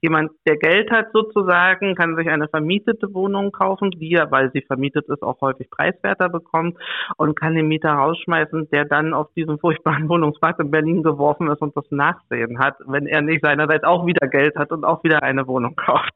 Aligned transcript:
Jemand, 0.00 0.30
der 0.46 0.56
Geld 0.56 0.92
hat 0.92 1.08
sozusagen, 1.12 1.96
kann 1.96 2.14
sich 2.14 2.28
eine 2.28 2.46
vermietete 2.46 3.12
Wohnung 3.14 3.50
kaufen, 3.50 3.90
die 3.90 4.10
ja, 4.10 4.30
weil 4.30 4.52
sie 4.52 4.60
vermietet 4.60 5.08
ist, 5.08 5.22
auch 5.22 5.40
häufig 5.40 5.68
preiswerter 5.70 6.28
bekommt 6.28 6.78
und 7.16 7.34
kann 7.34 7.56
den 7.56 7.66
Mieter 7.66 7.90
rausschmeißen, 7.90 8.70
der 8.70 8.84
dann 8.84 9.12
auf 9.12 9.26
diesen 9.34 9.58
furchtbaren 9.58 10.08
Wohnungsmarkt 10.08 10.60
in 10.60 10.70
Berlin 10.70 11.02
geworfen 11.02 11.48
ist 11.48 11.60
und 11.60 11.76
das 11.76 11.84
Nachsehen 11.90 12.60
hat, 12.60 12.76
wenn 12.86 13.06
er 13.06 13.22
nicht 13.22 13.44
seinerseits 13.44 13.82
auch 13.82 14.06
wieder 14.06 14.28
Geld 14.28 14.54
hat 14.54 14.70
und 14.70 14.84
auch 14.84 15.02
wieder 15.02 15.24
eine 15.24 15.48
Wohnung 15.48 15.74
kauft. 15.74 16.12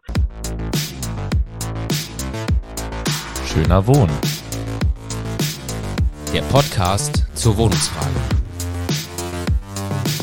Schöner 3.46 3.84
Wohnen. 3.84 4.16
Der 6.32 6.42
Podcast 6.42 7.26
zur 7.36 7.58
Wohnungsfrage. 7.58 8.14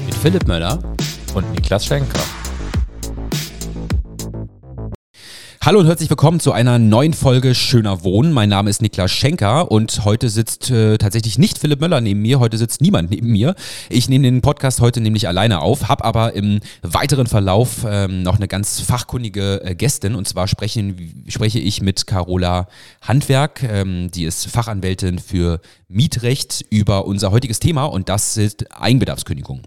Mit 0.05 0.15
Philipp 0.15 0.47
Möller 0.47 0.79
und 1.35 1.51
Niklas 1.51 1.85
Schenker. 1.85 2.38
Hallo 5.61 5.81
und 5.81 5.87
herzlich 5.87 6.09
willkommen 6.09 6.39
zu 6.39 6.53
einer 6.53 6.79
neuen 6.79 7.13
Folge 7.13 7.53
Schöner 7.53 8.05
Wohnen. 8.05 8.31
Mein 8.31 8.47
Name 8.47 8.69
ist 8.69 8.81
Niklas 8.81 9.11
Schenker 9.11 9.69
und 9.69 10.05
heute 10.05 10.29
sitzt 10.29 10.71
äh, 10.71 10.97
tatsächlich 10.97 11.37
nicht 11.37 11.57
Philipp 11.57 11.81
Möller 11.81 11.99
neben 11.99 12.21
mir, 12.21 12.39
heute 12.39 12.57
sitzt 12.57 12.79
niemand 12.79 13.11
neben 13.11 13.27
mir. 13.27 13.55
Ich 13.89 14.07
nehme 14.07 14.23
den 14.23 14.39
Podcast 14.39 14.79
heute 14.79 15.01
nämlich 15.01 15.27
alleine 15.27 15.59
auf, 15.59 15.89
habe 15.89 16.05
aber 16.05 16.31
im 16.33 16.61
weiteren 16.81 17.27
Verlauf 17.27 17.85
ähm, 17.85 18.23
noch 18.23 18.37
eine 18.37 18.47
ganz 18.47 18.79
fachkundige 18.79 19.61
äh, 19.61 19.75
Gästin 19.75 20.15
und 20.15 20.29
zwar 20.29 20.47
sprechen, 20.47 21.25
spreche 21.27 21.59
ich 21.59 21.81
mit 21.81 22.07
Carola 22.07 22.69
Handwerk, 23.01 23.61
ähm, 23.63 24.09
die 24.11 24.23
ist 24.23 24.47
Fachanwältin 24.47 25.19
für 25.19 25.59
Mietrecht 25.89 26.63
über 26.69 27.05
unser 27.05 27.31
heutiges 27.31 27.59
Thema 27.59 27.83
und 27.83 28.07
das 28.07 28.37
ist 28.37 28.65
Eigenbedarfskündigung. 28.79 29.63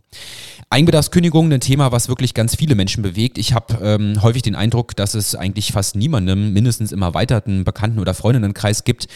Eigenbedarfskündigung, 0.71 1.53
ein 1.53 1.61
Thema, 1.61 1.93
was 1.93 2.09
wirklich 2.09 2.33
ganz 2.33 2.57
viele 2.57 2.75
Menschen 2.75 3.03
bewegt. 3.03 3.37
Ich 3.37 3.53
habe 3.53 3.75
ähm, 3.83 4.23
häufig 4.23 4.41
den 4.41 4.55
Eindruck, 4.55 4.97
dass 4.97 5.13
es 5.13 5.35
eigentlich 5.35 5.71
fast 5.73 5.82
niemandem, 5.95 6.53
mindestens 6.53 6.93
im 6.93 7.03
erweiterten 7.03 7.65
Bekannten- 7.65 8.01
oder 8.01 8.15
Freundinnenkreis 8.15 8.85
gibt, 8.85 9.09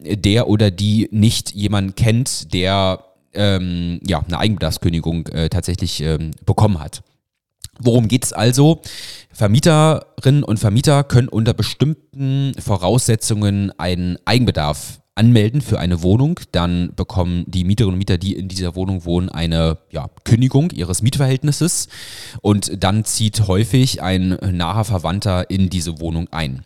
der 0.00 0.48
oder 0.48 0.70
die 0.70 1.08
nicht 1.10 1.52
jemanden 1.54 1.94
kennt, 1.94 2.52
der 2.52 3.04
ähm, 3.34 4.00
ja, 4.06 4.20
eine 4.20 4.38
Eigenbedarfskündigung 4.38 5.26
äh, 5.28 5.48
tatsächlich 5.48 6.00
ähm, 6.00 6.30
bekommen 6.46 6.80
hat. 6.80 7.02
Worum 7.80 8.08
geht 8.08 8.24
es 8.24 8.32
also? 8.32 8.80
Vermieterinnen 9.32 10.44
und 10.44 10.58
Vermieter 10.58 11.02
können 11.02 11.28
unter 11.28 11.54
bestimmten 11.54 12.52
Voraussetzungen 12.58 13.72
einen 13.78 14.16
Eigenbedarf 14.24 15.00
anmelden 15.14 15.60
für 15.60 15.78
eine 15.78 16.02
Wohnung, 16.02 16.40
dann 16.52 16.92
bekommen 16.94 17.44
die 17.46 17.64
Mieterinnen 17.64 17.94
und 17.94 17.98
Mieter, 17.98 18.18
die 18.18 18.34
in 18.34 18.48
dieser 18.48 18.74
Wohnung 18.74 19.04
wohnen, 19.04 19.28
eine 19.28 19.78
ja, 19.90 20.08
Kündigung 20.24 20.70
ihres 20.70 21.02
Mietverhältnisses 21.02 21.88
und 22.40 22.82
dann 22.82 23.04
zieht 23.04 23.46
häufig 23.46 24.02
ein 24.02 24.38
naher 24.52 24.84
Verwandter 24.84 25.50
in 25.50 25.70
diese 25.70 26.00
Wohnung 26.00 26.28
ein. 26.32 26.64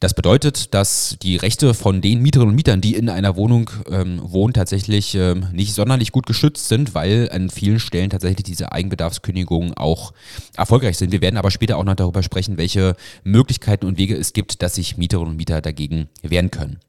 Das 0.00 0.14
bedeutet, 0.14 0.74
dass 0.74 1.16
die 1.22 1.36
Rechte 1.36 1.74
von 1.74 2.00
den 2.00 2.20
Mieterinnen 2.20 2.50
und 2.50 2.56
Mietern, 2.56 2.80
die 2.80 2.94
in 2.96 3.08
einer 3.08 3.36
Wohnung 3.36 3.70
ähm, 3.88 4.20
wohnen, 4.22 4.54
tatsächlich 4.54 5.14
ähm, 5.14 5.46
nicht 5.52 5.74
sonderlich 5.74 6.12
gut 6.12 6.26
geschützt 6.26 6.68
sind, 6.68 6.94
weil 6.94 7.28
an 7.32 7.50
vielen 7.50 7.78
Stellen 7.78 8.10
tatsächlich 8.10 8.44
diese 8.44 8.72
Eigenbedarfskündigungen 8.72 9.74
auch 9.74 10.12
erfolgreich 10.56 10.98
sind. 10.98 11.12
Wir 11.12 11.20
werden 11.20 11.36
aber 11.36 11.50
später 11.50 11.76
auch 11.76 11.84
noch 11.84 11.94
darüber 11.94 12.22
sprechen, 12.22 12.56
welche 12.56 12.96
Möglichkeiten 13.22 13.86
und 13.86 13.98
Wege 13.98 14.16
es 14.16 14.32
gibt, 14.32 14.62
dass 14.62 14.74
sich 14.74 14.96
Mieterinnen 14.96 15.30
und 15.30 15.36
Mieter 15.36 15.60
dagegen 15.60 16.08
wehren 16.22 16.50
können. 16.50 16.80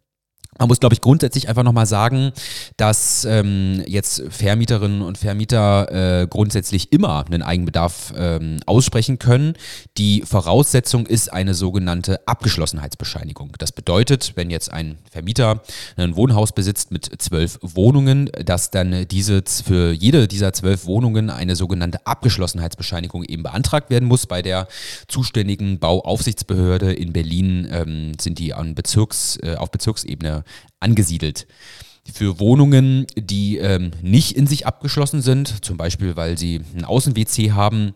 Man 0.59 0.67
muss, 0.67 0.79
glaube 0.79 0.93
ich, 0.93 1.01
grundsätzlich 1.01 1.49
einfach 1.49 1.63
nochmal 1.63 1.85
sagen, 1.85 2.31
dass 2.77 3.25
ähm, 3.25 3.83
jetzt 3.87 4.23
Vermieterinnen 4.29 5.01
und 5.01 5.17
Vermieter 5.17 6.21
äh, 6.21 6.27
grundsätzlich 6.27 6.91
immer 6.91 7.25
einen 7.25 7.41
Eigenbedarf 7.41 8.13
ähm, 8.15 8.59
aussprechen 8.65 9.19
können. 9.19 9.53
Die 9.97 10.21
Voraussetzung 10.21 11.05
ist 11.05 11.31
eine 11.31 11.53
sogenannte 11.53 12.27
Abgeschlossenheitsbescheinigung. 12.27 13.53
Das 13.57 13.71
bedeutet, 13.71 14.33
wenn 14.35 14.49
jetzt 14.49 14.71
ein 14.71 14.97
Vermieter 15.11 15.61
ein 15.97 16.15
Wohnhaus 16.15 16.51
besitzt 16.51 16.91
mit 16.91 17.09
zwölf 17.19 17.59
Wohnungen, 17.61 18.29
dass 18.45 18.71
dann 18.71 19.07
diese 19.07 19.43
für 19.65 19.91
jede 19.91 20.27
dieser 20.27 20.53
zwölf 20.53 20.85
Wohnungen 20.85 21.29
eine 21.29 21.55
sogenannte 21.55 22.05
Abgeschlossenheitsbescheinigung 22.05 23.23
eben 23.23 23.43
beantragt 23.43 23.89
werden 23.89 24.07
muss. 24.07 24.27
Bei 24.27 24.41
der 24.41 24.67
zuständigen 25.07 25.79
Bauaufsichtsbehörde 25.79 26.93
in 26.93 27.13
Berlin 27.13 27.67
ähm, 27.71 28.11
sind 28.19 28.39
die 28.39 28.53
an 28.53 28.75
Bezirks, 28.75 29.37
äh, 29.41 29.55
auf 29.55 29.71
Bezirksebene 29.71 30.42
angesiedelt. 30.79 31.47
Für 32.11 32.39
Wohnungen, 32.39 33.07
die 33.15 33.57
ähm, 33.57 33.91
nicht 34.01 34.35
in 34.35 34.45
sich 34.45 34.67
abgeschlossen 34.67 35.21
sind, 35.21 35.63
zum 35.63 35.77
Beispiel 35.77 36.15
weil 36.15 36.37
sie 36.37 36.61
ein 36.75 36.83
Außen-WC 36.83 37.51
haben, 37.51 37.93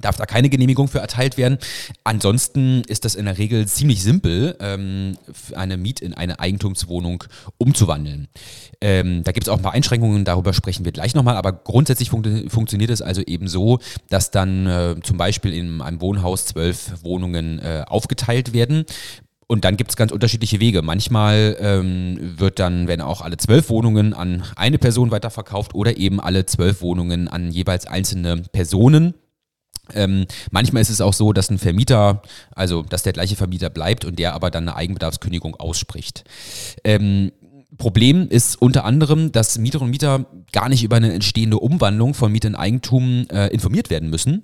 darf 0.00 0.16
da 0.16 0.26
keine 0.26 0.48
Genehmigung 0.48 0.88
für 0.88 0.98
erteilt 0.98 1.36
werden. 1.36 1.58
Ansonsten 2.04 2.82
ist 2.82 3.04
das 3.04 3.14
in 3.14 3.24
der 3.24 3.38
Regel 3.38 3.66
ziemlich 3.66 4.02
simpel, 4.02 4.56
ähm, 4.60 5.16
eine 5.54 5.76
Miet 5.76 6.00
in 6.00 6.14
eine 6.14 6.40
Eigentumswohnung 6.40 7.24
umzuwandeln. 7.58 8.28
Ähm, 8.80 9.24
da 9.24 9.32
gibt 9.32 9.46
es 9.46 9.48
auch 9.48 9.56
ein 9.56 9.62
paar 9.62 9.72
Einschränkungen, 9.72 10.24
darüber 10.24 10.52
sprechen 10.52 10.84
wir 10.84 10.92
gleich 10.92 11.14
nochmal, 11.14 11.36
aber 11.36 11.52
grundsätzlich 11.52 12.10
fun 12.10 12.48
funktioniert 12.48 12.90
es 12.90 13.02
also 13.02 13.22
eben 13.22 13.48
so, 13.48 13.78
dass 14.08 14.30
dann 14.30 14.66
äh, 14.66 14.96
zum 15.02 15.16
Beispiel 15.16 15.52
in 15.52 15.80
einem 15.80 16.00
Wohnhaus 16.00 16.46
zwölf 16.46 17.02
Wohnungen 17.02 17.58
äh, 17.58 17.84
aufgeteilt 17.86 18.52
werden. 18.52 18.84
Und 19.50 19.64
dann 19.64 19.78
gibt 19.78 19.90
es 19.90 19.96
ganz 19.96 20.12
unterschiedliche 20.12 20.60
Wege. 20.60 20.82
Manchmal 20.82 21.56
ähm, 21.58 22.34
wird 22.38 22.58
dann, 22.58 22.86
wenn 22.86 23.00
auch 23.00 23.22
alle 23.22 23.38
zwölf 23.38 23.70
Wohnungen 23.70 24.12
an 24.12 24.44
eine 24.56 24.76
Person 24.76 25.10
weiterverkauft 25.10 25.74
oder 25.74 25.96
eben 25.96 26.20
alle 26.20 26.44
zwölf 26.44 26.82
Wohnungen 26.82 27.28
an 27.28 27.50
jeweils 27.50 27.86
einzelne 27.86 28.42
Personen. 28.52 29.14
Ähm, 29.94 30.26
manchmal 30.50 30.82
ist 30.82 30.90
es 30.90 31.00
auch 31.00 31.14
so, 31.14 31.32
dass 31.32 31.50
ein 31.50 31.56
Vermieter, 31.56 32.20
also 32.54 32.82
dass 32.82 33.04
der 33.04 33.14
gleiche 33.14 33.36
Vermieter 33.36 33.70
bleibt 33.70 34.04
und 34.04 34.18
der 34.18 34.34
aber 34.34 34.50
dann 34.50 34.68
eine 34.68 34.76
Eigenbedarfskündigung 34.76 35.56
ausspricht. 35.56 36.24
Ähm, 36.84 37.32
Problem 37.78 38.28
ist 38.28 38.60
unter 38.60 38.84
anderem, 38.84 39.30
dass 39.30 39.56
Mieterinnen 39.56 39.88
und 39.88 39.90
Mieter 39.90 40.26
gar 40.52 40.68
nicht 40.68 40.82
über 40.82 40.96
eine 40.96 41.12
entstehende 41.12 41.58
Umwandlung 41.58 42.12
von 42.12 42.32
Miete 42.32 42.48
in 42.48 42.54
Eigentum 42.54 43.26
äh, 43.30 43.48
informiert 43.48 43.88
werden 43.88 44.10
müssen. 44.10 44.42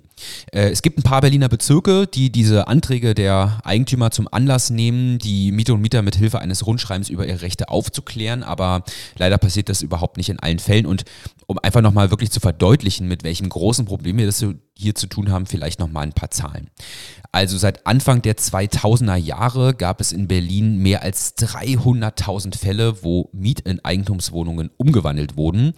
Äh, 0.51 0.69
es 0.69 0.81
gibt 0.81 0.97
ein 0.97 1.03
paar 1.03 1.21
Berliner 1.21 1.49
Bezirke, 1.49 2.07
die 2.07 2.31
diese 2.31 2.67
Anträge 2.67 3.13
der 3.13 3.59
Eigentümer 3.63 4.11
zum 4.11 4.27
Anlass 4.31 4.69
nehmen, 4.69 5.19
die 5.19 5.51
Mieterinnen 5.51 5.79
und 5.79 5.81
Mieter 5.81 6.01
mit 6.01 6.15
Hilfe 6.15 6.39
eines 6.39 6.65
Rundschreibens 6.65 7.09
über 7.09 7.27
ihre 7.27 7.41
Rechte 7.41 7.69
aufzuklären, 7.69 8.43
aber 8.43 8.83
leider 9.17 9.37
passiert 9.37 9.69
das 9.69 9.81
überhaupt 9.81 10.17
nicht 10.17 10.29
in 10.29 10.39
allen 10.39 10.59
Fällen. 10.59 10.85
Und 10.85 11.03
um 11.47 11.59
einfach 11.59 11.81
nochmal 11.81 12.09
wirklich 12.09 12.31
zu 12.31 12.39
verdeutlichen, 12.39 13.07
mit 13.07 13.23
welchem 13.23 13.49
großen 13.49 13.85
Problem 13.85 14.17
wir 14.17 14.25
das 14.25 14.43
hier 14.77 14.95
zu 14.95 15.07
tun 15.07 15.31
haben, 15.31 15.45
vielleicht 15.45 15.79
nochmal 15.79 16.03
ein 16.03 16.13
paar 16.13 16.31
Zahlen. 16.31 16.69
Also 17.31 17.57
seit 17.57 17.85
Anfang 17.85 18.21
der 18.21 18.37
2000er 18.37 19.15
Jahre 19.15 19.73
gab 19.73 20.01
es 20.01 20.11
in 20.11 20.27
Berlin 20.27 20.77
mehr 20.77 21.01
als 21.01 21.37
300.000 21.37 22.57
Fälle, 22.57 23.03
wo 23.03 23.29
Miet 23.33 23.61
in 23.61 23.83
Eigentumswohnungen 23.83 24.69
umgewandelt 24.77 25.35
wurden. 25.35 25.73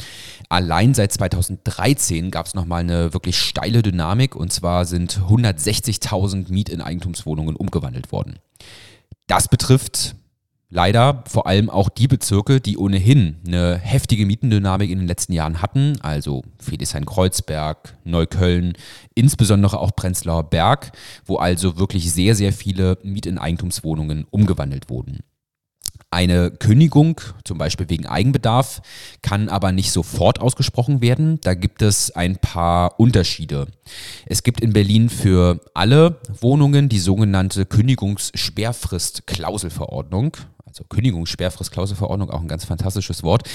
Allein 0.50 0.94
seit 0.94 1.14
2013 1.14 2.32
gab 2.32 2.46
es 2.46 2.54
nochmal 2.54 2.82
eine 2.82 3.14
wirklich 3.14 3.38
steile 3.38 3.82
Dynamik 3.82 4.27
und 4.36 4.52
zwar 4.52 4.86
sind 4.86 5.20
160.000 5.30 6.52
Miet 6.52 6.70
in 6.70 6.82
Eigentumswohnungen 6.82 7.56
umgewandelt 7.56 8.12
worden. 8.12 8.40
Das 9.28 9.48
betrifft 9.48 10.16
leider 10.70 11.24
vor 11.28 11.48
allem 11.48 11.70
auch 11.70 11.90
die 11.90 12.08
Bezirke, 12.08 12.60
die 12.60 12.78
ohnehin 12.78 13.38
eine 13.46 13.78
heftige 13.78 14.26
Mietendynamik 14.26 14.90
in 14.90 15.00
den 15.00 15.08
letzten 15.08 15.34
Jahren 15.34 15.62
hatten, 15.62 16.00
also 16.02 16.44
Friedrichshain-Kreuzberg, 16.60 17.98
Neukölln, 18.04 18.74
insbesondere 19.16 19.80
auch 19.80 19.96
Prenzlauer 19.96 20.44
Berg, 20.44 20.92
wo 21.26 21.38
also 21.38 21.78
wirklich 21.78 22.12
sehr, 22.12 22.36
sehr 22.36 22.54
viele 22.54 22.98
Miet- 23.04 23.26
in 23.26 23.38
Eigentumswohnungen 23.38 24.26
umgewandelt 24.30 24.90
wurden. 24.90 25.20
Eine 26.10 26.52
Kündigung, 26.52 27.20
zum 27.44 27.58
Beispiel 27.58 27.90
wegen 27.90 28.06
Eigenbedarf, 28.06 28.82
kann 29.22 29.50
aber 29.50 29.74
nicht 29.74 29.92
sofort 29.92 30.40
ausgesprochen 30.40 31.02
werden. 31.02 31.42
Da 31.42 31.54
gibt 31.54 31.82
es 31.82 32.12
ein 32.12 32.38
paar 32.38 32.98
Unterschiede. 33.00 33.68
Es 34.26 34.44
gibt 34.44 34.62
in 34.62 34.72
Berlin 34.72 35.10
für 35.10 35.60
alle 35.74 36.22
Wohnungen 36.40 36.88
die 36.88 37.00
sogenannte 37.00 37.66
Kündigungssperrfrist-Klauselverordnung 37.66 40.38
also 40.78 40.86
Kündigungssperrfrist-Klauselverordnung, 40.90 42.30
auch 42.30 42.42
ein 42.42 42.48
ganz 42.48 42.66
fantastisches 42.66 43.24
Wort. 43.24 43.48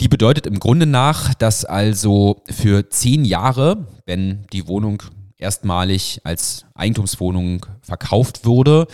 Die 0.00 0.08
bedeutet 0.08 0.46
im 0.46 0.58
Grunde 0.58 0.86
nach, 0.86 1.34
dass 1.34 1.64
also 1.64 2.42
für 2.48 2.88
zehn 2.88 3.24
Jahre, 3.24 3.86
wenn 4.06 4.46
die 4.52 4.66
Wohnung 4.68 5.02
erstmalig 5.42 6.20
als 6.24 6.64
Eigentumswohnung 6.74 7.66
verkauft 7.82 8.44
wurde, 8.44 8.86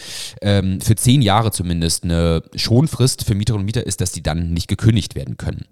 ähm, 0.42 0.80
für 0.80 0.96
zehn 0.96 1.22
Jahre 1.22 1.52
zumindest 1.52 2.04
eine 2.04 2.42
Schonfrist 2.54 3.24
für 3.24 3.34
Mieterinnen 3.34 3.60
und 3.60 3.66
Mieter 3.66 3.86
ist, 3.86 4.00
dass 4.00 4.12
die 4.12 4.22
dann 4.22 4.52
nicht 4.52 4.68
gekündigt 4.68 5.14
werden 5.14 5.36
können. 5.36 5.66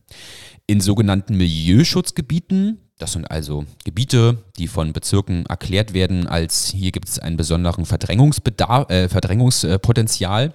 In 0.67 0.81
sogenannten 0.81 1.37
Milieuschutzgebieten, 1.37 2.79
das 2.99 3.13
sind 3.13 3.31
also 3.31 3.65
Gebiete, 3.85 4.39
die 4.59 4.69
von 4.69 4.93
Bezirken 4.93 5.47
erklärt 5.47 5.93
werden, 5.93 6.27
als 6.27 6.69
hier 6.69 6.93
gibt 6.93 7.09
es 7.09 7.19
einen 7.19 7.37
besonderen 7.37 7.85
Verdrängungsbedarf, 7.85 8.91
äh, 8.91 9.09
Verdrängungspotenzial 9.09 10.53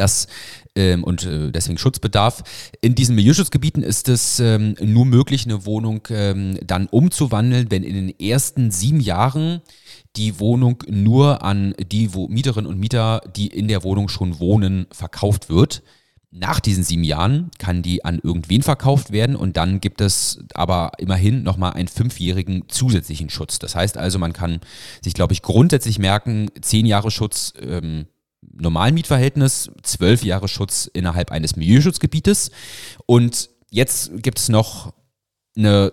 Das 0.00 0.26
ähm, 0.74 1.04
und 1.04 1.24
äh, 1.24 1.50
deswegen 1.50 1.78
Schutzbedarf. 1.78 2.42
In 2.80 2.94
diesen 2.94 3.14
Milieuschutzgebieten 3.14 3.82
ist 3.82 4.08
es 4.08 4.40
ähm, 4.40 4.74
nur 4.80 5.04
möglich, 5.04 5.44
eine 5.44 5.66
Wohnung 5.66 6.06
ähm, 6.10 6.58
dann 6.64 6.86
umzuwandeln, 6.86 7.70
wenn 7.70 7.82
in 7.82 7.94
den 7.94 8.18
ersten 8.18 8.70
sieben 8.70 9.00
Jahren 9.00 9.60
die 10.16 10.40
Wohnung 10.40 10.82
nur 10.88 11.42
an 11.42 11.74
die 11.78 12.14
Wo 12.14 12.28
Mieterinnen 12.28 12.70
und 12.70 12.78
Mieter, 12.78 13.20
die 13.36 13.48
in 13.48 13.68
der 13.68 13.84
Wohnung 13.84 14.08
schon 14.08 14.40
wohnen, 14.40 14.86
verkauft 14.90 15.48
wird. 15.48 15.82
Nach 16.32 16.60
diesen 16.60 16.84
sieben 16.84 17.02
Jahren 17.02 17.50
kann 17.58 17.82
die 17.82 18.04
an 18.04 18.20
irgendwen 18.22 18.62
verkauft 18.62 19.10
werden 19.10 19.34
und 19.34 19.56
dann 19.56 19.80
gibt 19.80 20.00
es 20.00 20.38
aber 20.54 20.92
immerhin 20.98 21.42
nochmal 21.42 21.72
einen 21.72 21.88
fünfjährigen 21.88 22.68
zusätzlichen 22.68 23.30
Schutz. 23.30 23.58
Das 23.58 23.74
heißt 23.74 23.96
also, 23.98 24.20
man 24.20 24.32
kann 24.32 24.60
sich, 25.02 25.14
glaube 25.14 25.32
ich, 25.32 25.42
grundsätzlich 25.42 25.98
merken, 25.98 26.48
zehn 26.60 26.86
Jahre 26.86 27.10
Schutz 27.10 27.52
ähm, 27.60 28.06
normalen 28.52 28.94
Mietverhältnis, 28.94 29.70
zwölf 29.82 30.24
Jahre 30.24 30.48
Schutz 30.48 30.90
innerhalb 30.92 31.30
eines 31.30 31.56
Milieuschutzgebietes. 31.56 32.50
Und 33.06 33.50
jetzt 33.70 34.22
gibt 34.22 34.38
es 34.38 34.48
noch 34.48 34.92
eine 35.56 35.92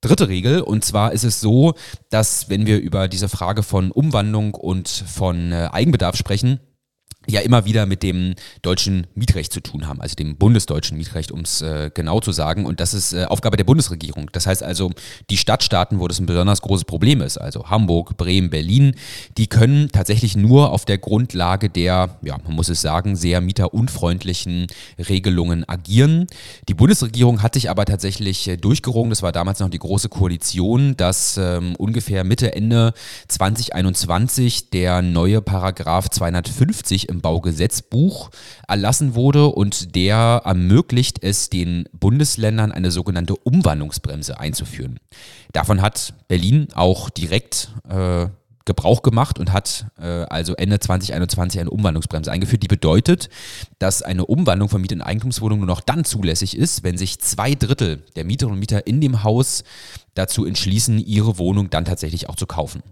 dritte 0.00 0.28
Regel. 0.28 0.60
Und 0.60 0.84
zwar 0.84 1.12
ist 1.12 1.24
es 1.24 1.40
so, 1.40 1.74
dass 2.10 2.48
wenn 2.48 2.66
wir 2.66 2.80
über 2.80 3.08
diese 3.08 3.28
Frage 3.28 3.62
von 3.62 3.90
Umwandlung 3.90 4.54
und 4.54 4.88
von 4.88 5.52
äh, 5.52 5.68
Eigenbedarf 5.72 6.16
sprechen, 6.16 6.60
ja 7.26 7.40
immer 7.40 7.64
wieder 7.64 7.86
mit 7.86 8.02
dem 8.02 8.34
deutschen 8.62 9.06
Mietrecht 9.14 9.52
zu 9.52 9.60
tun 9.60 9.86
haben, 9.86 10.00
also 10.00 10.14
dem 10.14 10.36
bundesdeutschen 10.36 10.96
Mietrecht, 10.96 11.32
um 11.32 11.40
es 11.40 11.62
äh, 11.62 11.90
genau 11.92 12.20
zu 12.20 12.32
sagen. 12.32 12.66
Und 12.66 12.80
das 12.80 12.94
ist 12.94 13.12
äh, 13.12 13.24
Aufgabe 13.24 13.56
der 13.56 13.64
Bundesregierung. 13.64 14.30
Das 14.32 14.46
heißt 14.46 14.62
also, 14.62 14.90
die 15.30 15.36
Stadtstaaten, 15.36 16.00
wo 16.00 16.08
das 16.08 16.20
ein 16.20 16.26
besonders 16.26 16.62
großes 16.62 16.84
Problem 16.84 17.20
ist, 17.20 17.38
also 17.38 17.70
Hamburg, 17.70 18.16
Bremen, 18.16 18.50
Berlin, 18.50 18.94
die 19.36 19.46
können 19.46 19.88
tatsächlich 19.90 20.36
nur 20.36 20.70
auf 20.70 20.84
der 20.84 20.98
Grundlage 20.98 21.70
der, 21.70 22.18
ja, 22.22 22.38
man 22.44 22.54
muss 22.54 22.68
es 22.68 22.80
sagen, 22.80 23.16
sehr 23.16 23.40
mieterunfreundlichen 23.40 24.66
Regelungen 24.98 25.68
agieren. 25.68 26.26
Die 26.68 26.74
Bundesregierung 26.74 27.42
hat 27.42 27.54
sich 27.54 27.70
aber 27.70 27.84
tatsächlich 27.84 28.48
äh, 28.48 28.56
durchgerungen, 28.56 29.10
das 29.10 29.22
war 29.22 29.32
damals 29.32 29.60
noch 29.60 29.70
die 29.70 29.78
große 29.78 30.08
Koalition, 30.08 30.96
dass 30.96 31.36
ähm, 31.36 31.76
ungefähr 31.76 32.24
Mitte, 32.24 32.54
Ende 32.54 32.92
2021 33.28 34.70
der 34.70 35.02
neue 35.02 35.40
Paragraph 35.40 36.08
250 36.10 37.08
im 37.08 37.13
Baugesetzbuch 37.20 38.30
erlassen 38.68 39.14
wurde 39.14 39.46
und 39.46 39.94
der 39.94 40.42
ermöglicht 40.44 41.22
es 41.22 41.50
den 41.50 41.88
Bundesländern 41.92 42.72
eine 42.72 42.90
sogenannte 42.90 43.36
Umwandlungsbremse 43.36 44.38
einzuführen. 44.38 44.98
Davon 45.52 45.82
hat 45.82 46.14
Berlin 46.28 46.68
auch 46.74 47.10
direkt 47.10 47.70
äh, 47.88 48.26
Gebrauch 48.64 49.02
gemacht 49.02 49.38
und 49.38 49.52
hat 49.52 49.86
äh, 49.98 50.06
also 50.24 50.54
Ende 50.54 50.78
2021 50.78 51.60
eine 51.60 51.70
Umwandlungsbremse 51.70 52.32
eingeführt, 52.32 52.62
die 52.62 52.68
bedeutet, 52.68 53.28
dass 53.78 54.02
eine 54.02 54.24
Umwandlung 54.24 54.68
von 54.68 54.80
Miet- 54.80 54.92
in 54.92 55.02
Eigentumswohnungen 55.02 55.66
nur 55.66 55.74
noch 55.74 55.82
dann 55.82 56.04
zulässig 56.04 56.56
ist, 56.56 56.82
wenn 56.82 56.96
sich 56.96 57.18
zwei 57.20 57.54
Drittel 57.54 58.02
der 58.16 58.24
Mieterinnen 58.24 58.54
und 58.54 58.60
Mieter 58.60 58.86
in 58.86 59.00
dem 59.00 59.22
Haus 59.22 59.64
dazu 60.14 60.46
entschließen, 60.46 60.98
ihre 60.98 61.38
Wohnung 61.38 61.68
dann 61.68 61.84
tatsächlich 61.84 62.28
auch 62.28 62.36
zu 62.36 62.46
kaufen. 62.46 62.82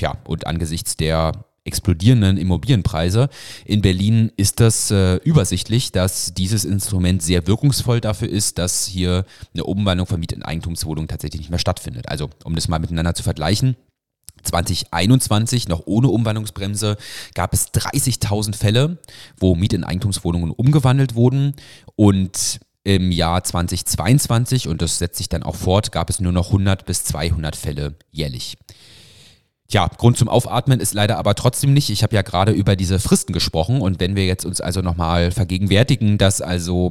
Ja, 0.00 0.16
und 0.26 0.46
angesichts 0.46 0.96
der 0.96 1.32
explodierenden 1.68 2.36
Immobilienpreise 2.36 3.28
in 3.64 3.82
Berlin 3.82 4.32
ist 4.36 4.58
das 4.58 4.90
äh, 4.90 5.16
übersichtlich, 5.16 5.92
dass 5.92 6.34
dieses 6.34 6.64
Instrument 6.64 7.22
sehr 7.22 7.46
wirkungsvoll 7.46 8.00
dafür 8.00 8.28
ist, 8.28 8.58
dass 8.58 8.86
hier 8.86 9.24
eine 9.54 9.64
Umwandlung 9.64 10.06
von 10.06 10.18
Miet- 10.18 10.32
in 10.32 10.42
Eigentumswohnungen 10.42 11.08
tatsächlich 11.08 11.42
nicht 11.42 11.50
mehr 11.50 11.58
stattfindet. 11.60 12.08
Also, 12.08 12.30
um 12.44 12.54
das 12.56 12.68
mal 12.68 12.80
miteinander 12.80 13.14
zu 13.14 13.22
vergleichen, 13.22 13.76
2021, 14.42 15.68
noch 15.68 15.82
ohne 15.86 16.08
Umwandlungsbremse, 16.08 16.96
gab 17.34 17.52
es 17.52 17.72
30.000 17.72 18.56
Fälle, 18.56 18.98
wo 19.38 19.54
Miet- 19.54 19.74
in 19.74 19.84
Eigentumswohnungen 19.84 20.50
umgewandelt 20.50 21.14
wurden. 21.14 21.54
Und 21.96 22.60
im 22.84 23.12
Jahr 23.12 23.44
2022, 23.44 24.68
und 24.68 24.80
das 24.80 24.98
setzt 24.98 25.18
sich 25.18 25.28
dann 25.28 25.42
auch 25.42 25.56
fort, 25.56 25.92
gab 25.92 26.08
es 26.08 26.20
nur 26.20 26.32
noch 26.32 26.46
100 26.46 26.86
bis 26.86 27.04
200 27.04 27.54
Fälle 27.54 27.94
jährlich. 28.10 28.56
Tja, 29.70 29.86
Grund 29.98 30.16
zum 30.16 30.30
Aufatmen 30.30 30.80
ist 30.80 30.94
leider 30.94 31.18
aber 31.18 31.34
trotzdem 31.34 31.74
nicht. 31.74 31.90
Ich 31.90 32.02
habe 32.02 32.16
ja 32.16 32.22
gerade 32.22 32.52
über 32.52 32.74
diese 32.74 32.98
Fristen 32.98 33.34
gesprochen 33.34 33.82
und 33.82 34.00
wenn 34.00 34.16
wir 34.16 34.24
jetzt 34.24 34.46
uns 34.46 34.62
also 34.62 34.80
nochmal 34.80 35.30
vergegenwärtigen, 35.30 36.16
dass 36.16 36.40
also 36.40 36.90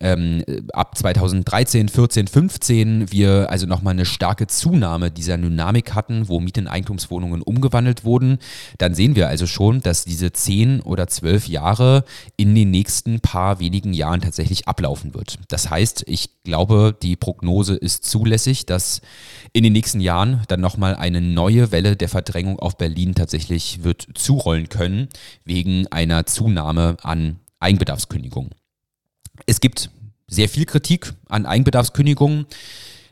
ähm, 0.00 0.42
ab 0.72 0.98
2013, 0.98 1.88
14, 1.88 2.26
15 2.26 3.12
wir 3.12 3.48
also 3.48 3.68
nochmal 3.68 3.92
eine 3.92 4.06
starke 4.06 4.48
Zunahme 4.48 5.12
dieser 5.12 5.38
Dynamik 5.38 5.94
hatten, 5.94 6.26
wo 6.26 6.40
Mieten 6.40 6.66
Eigentumswohnungen 6.66 7.42
umgewandelt 7.42 8.02
wurden, 8.02 8.38
dann 8.78 8.92
sehen 8.92 9.14
wir 9.14 9.28
also 9.28 9.46
schon, 9.46 9.80
dass 9.80 10.04
diese 10.04 10.32
10 10.32 10.80
oder 10.80 11.06
12 11.06 11.46
Jahre 11.46 12.02
in 12.36 12.56
den 12.56 12.72
nächsten 12.72 13.20
paar 13.20 13.60
wenigen 13.60 13.92
Jahren 13.92 14.20
tatsächlich 14.20 14.66
ablaufen 14.66 15.14
wird. 15.14 15.38
Das 15.46 15.70
heißt, 15.70 16.02
ich 16.08 16.30
glaube, 16.42 16.92
die 17.00 17.14
Prognose 17.14 17.76
ist 17.76 18.04
zulässig, 18.04 18.66
dass 18.66 19.00
in 19.52 19.62
den 19.62 19.72
nächsten 19.72 20.00
Jahren 20.00 20.42
dann 20.48 20.60
nochmal 20.60 20.96
eine 20.96 21.20
neue 21.20 21.70
Welle 21.70 21.94
der 21.94 22.15
Verdrängung 22.16 22.58
auf 22.58 22.78
Berlin 22.78 23.14
tatsächlich 23.14 23.84
wird 23.84 24.08
zurollen 24.14 24.70
können, 24.70 25.08
wegen 25.44 25.86
einer 25.88 26.24
Zunahme 26.24 26.96
an 27.02 27.40
Eigenbedarfskündigungen. 27.60 28.52
Es 29.44 29.60
gibt 29.60 29.90
sehr 30.26 30.48
viel 30.48 30.64
Kritik 30.64 31.12
an 31.28 31.44
Eigenbedarfskündigungen. 31.44 32.46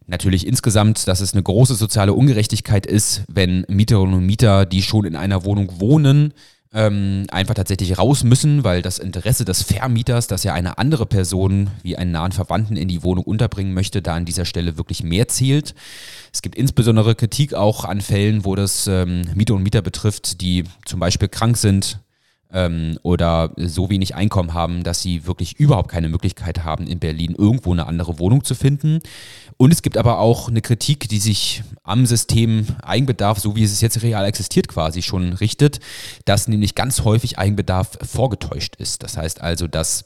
Natürlich 0.06 0.46
insgesamt, 0.46 1.06
dass 1.06 1.20
es 1.20 1.34
eine 1.34 1.42
große 1.42 1.74
soziale 1.74 2.14
Ungerechtigkeit 2.14 2.86
ist, 2.86 3.24
wenn 3.28 3.66
Mieterinnen 3.68 4.14
und 4.14 4.24
Mieter, 4.24 4.64
die 4.64 4.80
schon 4.80 5.04
in 5.04 5.16
einer 5.16 5.44
Wohnung 5.44 5.80
wohnen, 5.80 6.32
ähm, 6.74 7.24
einfach 7.30 7.54
tatsächlich 7.54 7.96
raus 7.96 8.24
müssen, 8.24 8.64
weil 8.64 8.82
das 8.82 8.98
Interesse 8.98 9.44
des 9.44 9.62
Vermieters, 9.62 10.26
dass 10.26 10.44
er 10.44 10.54
eine 10.54 10.76
andere 10.76 11.06
Person 11.06 11.70
wie 11.82 11.96
einen 11.96 12.10
nahen 12.10 12.32
Verwandten 12.32 12.76
in 12.76 12.88
die 12.88 13.04
Wohnung 13.04 13.24
unterbringen 13.24 13.72
möchte, 13.72 14.02
da 14.02 14.14
an 14.14 14.24
dieser 14.24 14.44
Stelle 14.44 14.76
wirklich 14.76 15.04
mehr 15.04 15.28
zählt. 15.28 15.74
Es 16.32 16.42
gibt 16.42 16.56
insbesondere 16.56 17.14
Kritik 17.14 17.54
auch 17.54 17.84
an 17.84 18.00
Fällen, 18.00 18.44
wo 18.44 18.56
das 18.56 18.88
ähm, 18.88 19.22
Mieter 19.34 19.54
und 19.54 19.62
Mieter 19.62 19.82
betrifft, 19.82 20.40
die 20.40 20.64
zum 20.84 20.98
Beispiel 20.98 21.28
krank 21.28 21.56
sind, 21.56 22.00
ähm, 22.54 22.98
oder 23.02 23.50
so 23.56 23.90
wenig 23.90 24.14
Einkommen 24.14 24.54
haben, 24.54 24.84
dass 24.84 25.02
sie 25.02 25.26
wirklich 25.26 25.58
überhaupt 25.58 25.90
keine 25.90 26.08
Möglichkeit 26.08 26.64
haben, 26.64 26.86
in 26.86 27.00
Berlin 27.00 27.34
irgendwo 27.36 27.72
eine 27.72 27.86
andere 27.86 28.18
Wohnung 28.18 28.44
zu 28.44 28.54
finden. 28.54 29.00
Und 29.56 29.72
es 29.72 29.82
gibt 29.82 29.98
aber 29.98 30.18
auch 30.18 30.48
eine 30.48 30.62
Kritik, 30.62 31.08
die 31.08 31.18
sich 31.18 31.62
am 31.84 32.06
System 32.06 32.66
Eigenbedarf, 32.82 33.38
so 33.38 33.54
wie 33.54 33.62
es 33.62 33.80
jetzt 33.80 34.02
real 34.02 34.24
existiert, 34.24 34.68
quasi 34.68 35.02
schon 35.02 35.34
richtet, 35.34 35.80
dass 36.24 36.48
nämlich 36.48 36.74
ganz 36.74 37.02
häufig 37.02 37.38
Eigenbedarf 37.38 37.98
vorgetäuscht 38.02 38.74
ist. 38.76 39.02
Das 39.02 39.16
heißt 39.16 39.42
also, 39.42 39.68
dass 39.68 40.04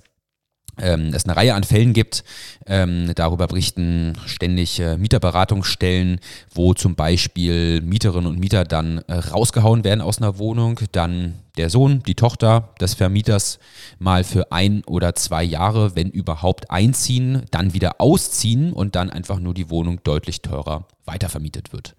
ähm, 0.81 1.13
es 1.15 1.25
eine 1.25 1.37
Reihe 1.37 1.55
an 1.55 1.65
Fällen 1.65 1.93
gibt. 1.93 2.25
Ähm, 2.67 3.13
darüber 3.15 3.47
berichten 3.47 4.15
ständig 4.27 4.81
äh, 4.81 4.97
Mieterberatungsstellen, 4.97 6.21
wo 6.53 6.75
zum 6.75 6.95
Beispiel 6.95 7.81
Mieterinnen 7.81 8.27
und 8.27 8.39
Mieter 8.39 8.65
dann 8.65 8.99
äh, 9.09 9.15
rausgehauen 9.15 9.85
werden 9.85 10.01
aus 10.01 10.19
einer 10.19 10.39
Wohnung, 10.39 10.81
dann 10.93 11.35
der 11.57 11.71
Sohn, 11.71 12.03
die 12.05 12.15
Tochter 12.15 12.71
des 12.81 12.95
Vermieters 12.95 13.59
mal 13.99 14.25
für 14.25 14.53
ein 14.53 14.85
oder 14.85 15.15
zwei 15.15 15.43
Jahre, 15.43 15.97
wenn 15.97 16.09
überhaupt, 16.11 16.71
einziehen, 16.71 17.43
dann 17.51 17.75
wieder 17.75 18.01
ausziehen 18.01 18.73
und 18.73 18.95
dann 18.95 19.11
einfach 19.11 19.41
nur 19.41 19.55
die 19.55 19.71
Wohnung 19.71 20.01
deutlich 20.05 20.43
teurer 20.43 20.87
weitervermietet 21.05 21.73
wird. 21.73 21.95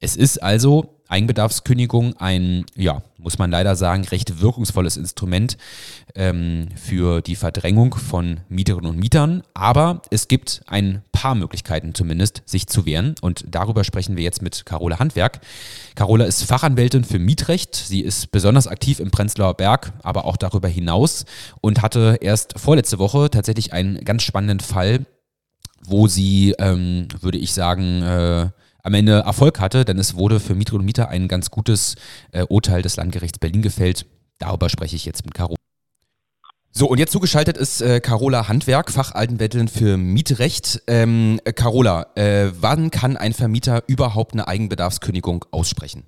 Es 0.00 0.16
ist 0.16 0.42
also 0.42 0.98
Eigenbedarfskündigung 1.08 2.16
ein, 2.18 2.66
ja, 2.76 3.02
muss 3.16 3.38
man 3.38 3.50
leider 3.50 3.76
sagen, 3.76 4.04
recht 4.04 4.40
wirkungsvolles 4.40 4.98
Instrument 4.98 5.56
ähm, 6.14 6.68
für 6.76 7.22
die 7.22 7.34
Verdrängung 7.34 7.94
von 7.94 8.40
Mieterinnen 8.50 8.90
und 8.90 8.98
Mietern. 8.98 9.42
Aber 9.54 10.02
es 10.10 10.28
gibt 10.28 10.60
ein 10.66 11.02
paar 11.12 11.34
Möglichkeiten 11.34 11.94
zumindest, 11.94 12.42
sich 12.44 12.66
zu 12.66 12.84
wehren. 12.84 13.14
Und 13.22 13.44
darüber 13.48 13.84
sprechen 13.84 14.16
wir 14.16 14.22
jetzt 14.22 14.42
mit 14.42 14.66
Carola 14.66 14.98
Handwerk. 14.98 15.40
Carola 15.94 16.26
ist 16.26 16.44
Fachanwältin 16.44 17.04
für 17.04 17.18
Mietrecht. 17.18 17.74
Sie 17.74 18.00
ist 18.00 18.30
besonders 18.30 18.68
aktiv 18.68 19.00
im 19.00 19.10
Prenzlauer 19.10 19.54
Berg, 19.54 19.92
aber 20.02 20.26
auch 20.26 20.36
darüber 20.36 20.68
hinaus 20.68 21.24
und 21.62 21.80
hatte 21.80 22.18
erst 22.20 22.58
vorletzte 22.58 22.98
Woche 22.98 23.30
tatsächlich 23.30 23.72
einen 23.72 24.04
ganz 24.04 24.22
spannenden 24.22 24.60
Fall, 24.60 25.06
wo 25.82 26.06
sie, 26.06 26.54
ähm, 26.58 27.08
würde 27.20 27.38
ich 27.38 27.54
sagen, 27.54 28.02
äh, 28.02 28.50
am 28.88 28.94
Ende 28.94 29.20
Erfolg 29.20 29.60
hatte, 29.60 29.84
denn 29.84 29.98
es 29.98 30.16
wurde 30.16 30.40
für 30.40 30.54
Mieterinnen 30.54 30.80
und 30.80 30.86
Mieter 30.86 31.10
ein 31.10 31.28
ganz 31.28 31.50
gutes 31.50 31.94
äh, 32.32 32.44
Urteil 32.48 32.80
des 32.80 32.96
Landgerichts 32.96 33.38
Berlin 33.38 33.60
gefällt. 33.60 34.06
Darüber 34.38 34.70
spreche 34.70 34.96
ich 34.96 35.04
jetzt 35.04 35.24
mit 35.26 35.34
Carola. 35.34 35.56
So, 36.70 36.86
und 36.86 36.98
jetzt 36.98 37.12
zugeschaltet 37.12 37.58
ist 37.58 37.82
äh, 37.82 38.00
Carola 38.00 38.48
Handwerk, 38.48 38.90
Fachaltenwettin 38.90 39.68
für 39.68 39.98
Mietrecht. 39.98 40.82
Ähm, 40.86 41.38
Carola, 41.54 42.06
äh, 42.14 42.50
wann 42.60 42.90
kann 42.90 43.16
ein 43.18 43.32
Vermieter 43.32 43.82
überhaupt 43.88 44.32
eine 44.32 44.48
Eigenbedarfskündigung 44.48 45.44
aussprechen? 45.50 46.04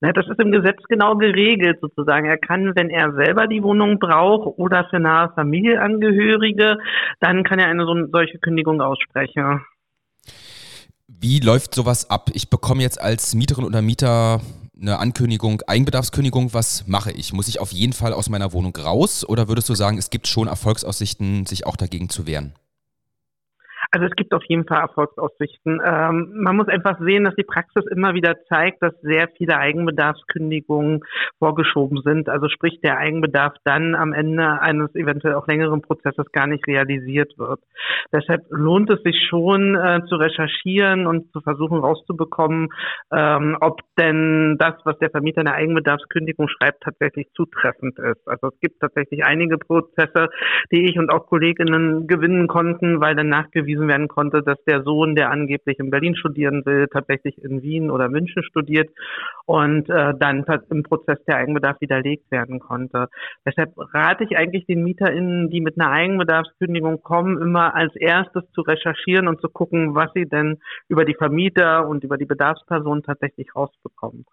Na, 0.00 0.12
das 0.12 0.28
ist 0.28 0.38
im 0.38 0.52
Gesetz 0.52 0.80
genau 0.88 1.16
geregelt 1.16 1.78
sozusagen. 1.80 2.26
Er 2.26 2.38
kann, 2.38 2.76
wenn 2.76 2.88
er 2.88 3.14
selber 3.14 3.48
die 3.48 3.64
Wohnung 3.64 3.98
braucht 3.98 4.58
oder 4.58 4.86
für 4.90 5.00
nahe 5.00 5.32
Familienangehörige, 5.34 6.78
dann 7.18 7.42
kann 7.42 7.58
er 7.58 7.66
eine 7.66 7.84
so, 7.84 7.96
solche 8.12 8.38
Kündigung 8.38 8.80
aussprechen. 8.80 9.64
Wie 11.20 11.40
läuft 11.40 11.74
sowas 11.74 12.10
ab? 12.10 12.30
Ich 12.34 12.48
bekomme 12.48 12.82
jetzt 12.82 13.00
als 13.00 13.34
Mieterin 13.34 13.64
oder 13.64 13.82
Mieter 13.82 14.40
eine 14.80 15.00
Ankündigung, 15.00 15.62
Eigenbedarfskündigung, 15.66 16.54
was 16.54 16.86
mache 16.86 17.10
ich? 17.10 17.32
Muss 17.32 17.48
ich 17.48 17.58
auf 17.58 17.72
jeden 17.72 17.92
Fall 17.92 18.12
aus 18.12 18.28
meiner 18.28 18.52
Wohnung 18.52 18.76
raus 18.76 19.28
oder 19.28 19.48
würdest 19.48 19.68
du 19.68 19.74
sagen, 19.74 19.98
es 19.98 20.10
gibt 20.10 20.28
schon 20.28 20.46
Erfolgsaussichten, 20.46 21.44
sich 21.44 21.66
auch 21.66 21.74
dagegen 21.74 22.08
zu 22.08 22.28
wehren? 22.28 22.54
Also 23.90 24.06
es 24.06 24.14
gibt 24.16 24.34
auf 24.34 24.44
jeden 24.44 24.66
Fall 24.66 24.80
Erfolgsaussichten. 24.80 25.80
Ähm, 25.84 26.32
man 26.34 26.56
muss 26.56 26.68
einfach 26.68 26.98
sehen, 27.00 27.24
dass 27.24 27.34
die 27.36 27.44
Praxis 27.44 27.86
immer 27.90 28.14
wieder 28.14 28.36
zeigt, 28.48 28.82
dass 28.82 28.92
sehr 29.00 29.28
viele 29.36 29.56
Eigenbedarfskündigungen 29.56 31.00
vorgeschoben 31.38 32.02
sind. 32.04 32.28
Also 32.28 32.48
sprich, 32.48 32.80
der 32.82 32.98
Eigenbedarf 32.98 33.54
dann 33.64 33.94
am 33.94 34.12
Ende 34.12 34.60
eines 34.60 34.94
eventuell 34.94 35.34
auch 35.34 35.46
längeren 35.46 35.80
Prozesses 35.80 36.30
gar 36.32 36.46
nicht 36.46 36.66
realisiert 36.66 37.38
wird. 37.38 37.60
Deshalb 38.12 38.42
lohnt 38.50 38.90
es 38.90 39.02
sich 39.02 39.26
schon 39.28 39.74
äh, 39.74 40.00
zu 40.06 40.16
recherchieren 40.16 41.06
und 41.06 41.32
zu 41.32 41.40
versuchen 41.40 41.78
rauszubekommen, 41.78 42.68
ähm, 43.10 43.56
ob 43.60 43.80
denn 43.98 44.56
das, 44.58 44.74
was 44.84 44.98
der 44.98 45.10
Vermieter 45.10 45.40
in 45.40 45.46
der 45.46 45.54
Eigenbedarfskündigung 45.54 46.48
schreibt, 46.48 46.82
tatsächlich 46.82 47.28
zutreffend 47.34 47.98
ist. 47.98 48.26
Also 48.26 48.48
es 48.48 48.60
gibt 48.60 48.80
tatsächlich 48.80 49.24
einige 49.24 49.56
Prozesse, 49.56 50.28
die 50.72 50.84
ich 50.84 50.98
und 50.98 51.10
auch 51.10 51.26
Kolleginnen 51.26 52.06
gewinnen 52.06 52.48
konnten, 52.48 53.00
weil 53.00 53.14
dann 53.14 53.28
nachgewiesen 53.28 53.77
nachgewiesen 53.78 53.88
werden 53.88 54.08
konnte, 54.08 54.42
dass 54.42 54.62
der 54.64 54.82
Sohn, 54.82 55.14
der 55.14 55.30
angeblich 55.30 55.78
in 55.78 55.90
Berlin 55.90 56.16
studieren 56.16 56.64
will, 56.64 56.88
tatsächlich 56.88 57.42
in 57.42 57.62
Wien 57.62 57.90
oder 57.90 58.08
München 58.08 58.42
studiert 58.42 58.90
und 59.46 59.88
äh, 59.88 60.14
dann 60.18 60.44
im 60.70 60.82
Prozess 60.82 61.18
der 61.26 61.36
Eigenbedarf 61.36 61.80
widerlegt 61.80 62.30
werden 62.30 62.58
konnte. 62.58 63.08
Deshalb 63.46 63.72
rate 63.76 64.24
ich 64.24 64.36
eigentlich 64.36 64.66
den 64.66 64.82
MieterInnen, 64.82 65.50
die 65.50 65.60
mit 65.60 65.78
einer 65.78 65.90
Eigenbedarfskündigung 65.90 67.02
kommen, 67.02 67.40
immer 67.40 67.74
als 67.74 67.94
erstes 67.96 68.44
zu 68.52 68.62
recherchieren 68.62 69.28
und 69.28 69.40
zu 69.40 69.48
gucken, 69.48 69.94
was 69.94 70.10
sie 70.14 70.26
denn 70.26 70.58
über 70.88 71.04
die 71.04 71.14
Vermieter 71.14 71.88
und 71.88 72.04
über 72.04 72.16
die 72.16 72.26
Bedarfsperson 72.26 73.02
tatsächlich 73.02 73.54
rausbekommen. 73.54 74.24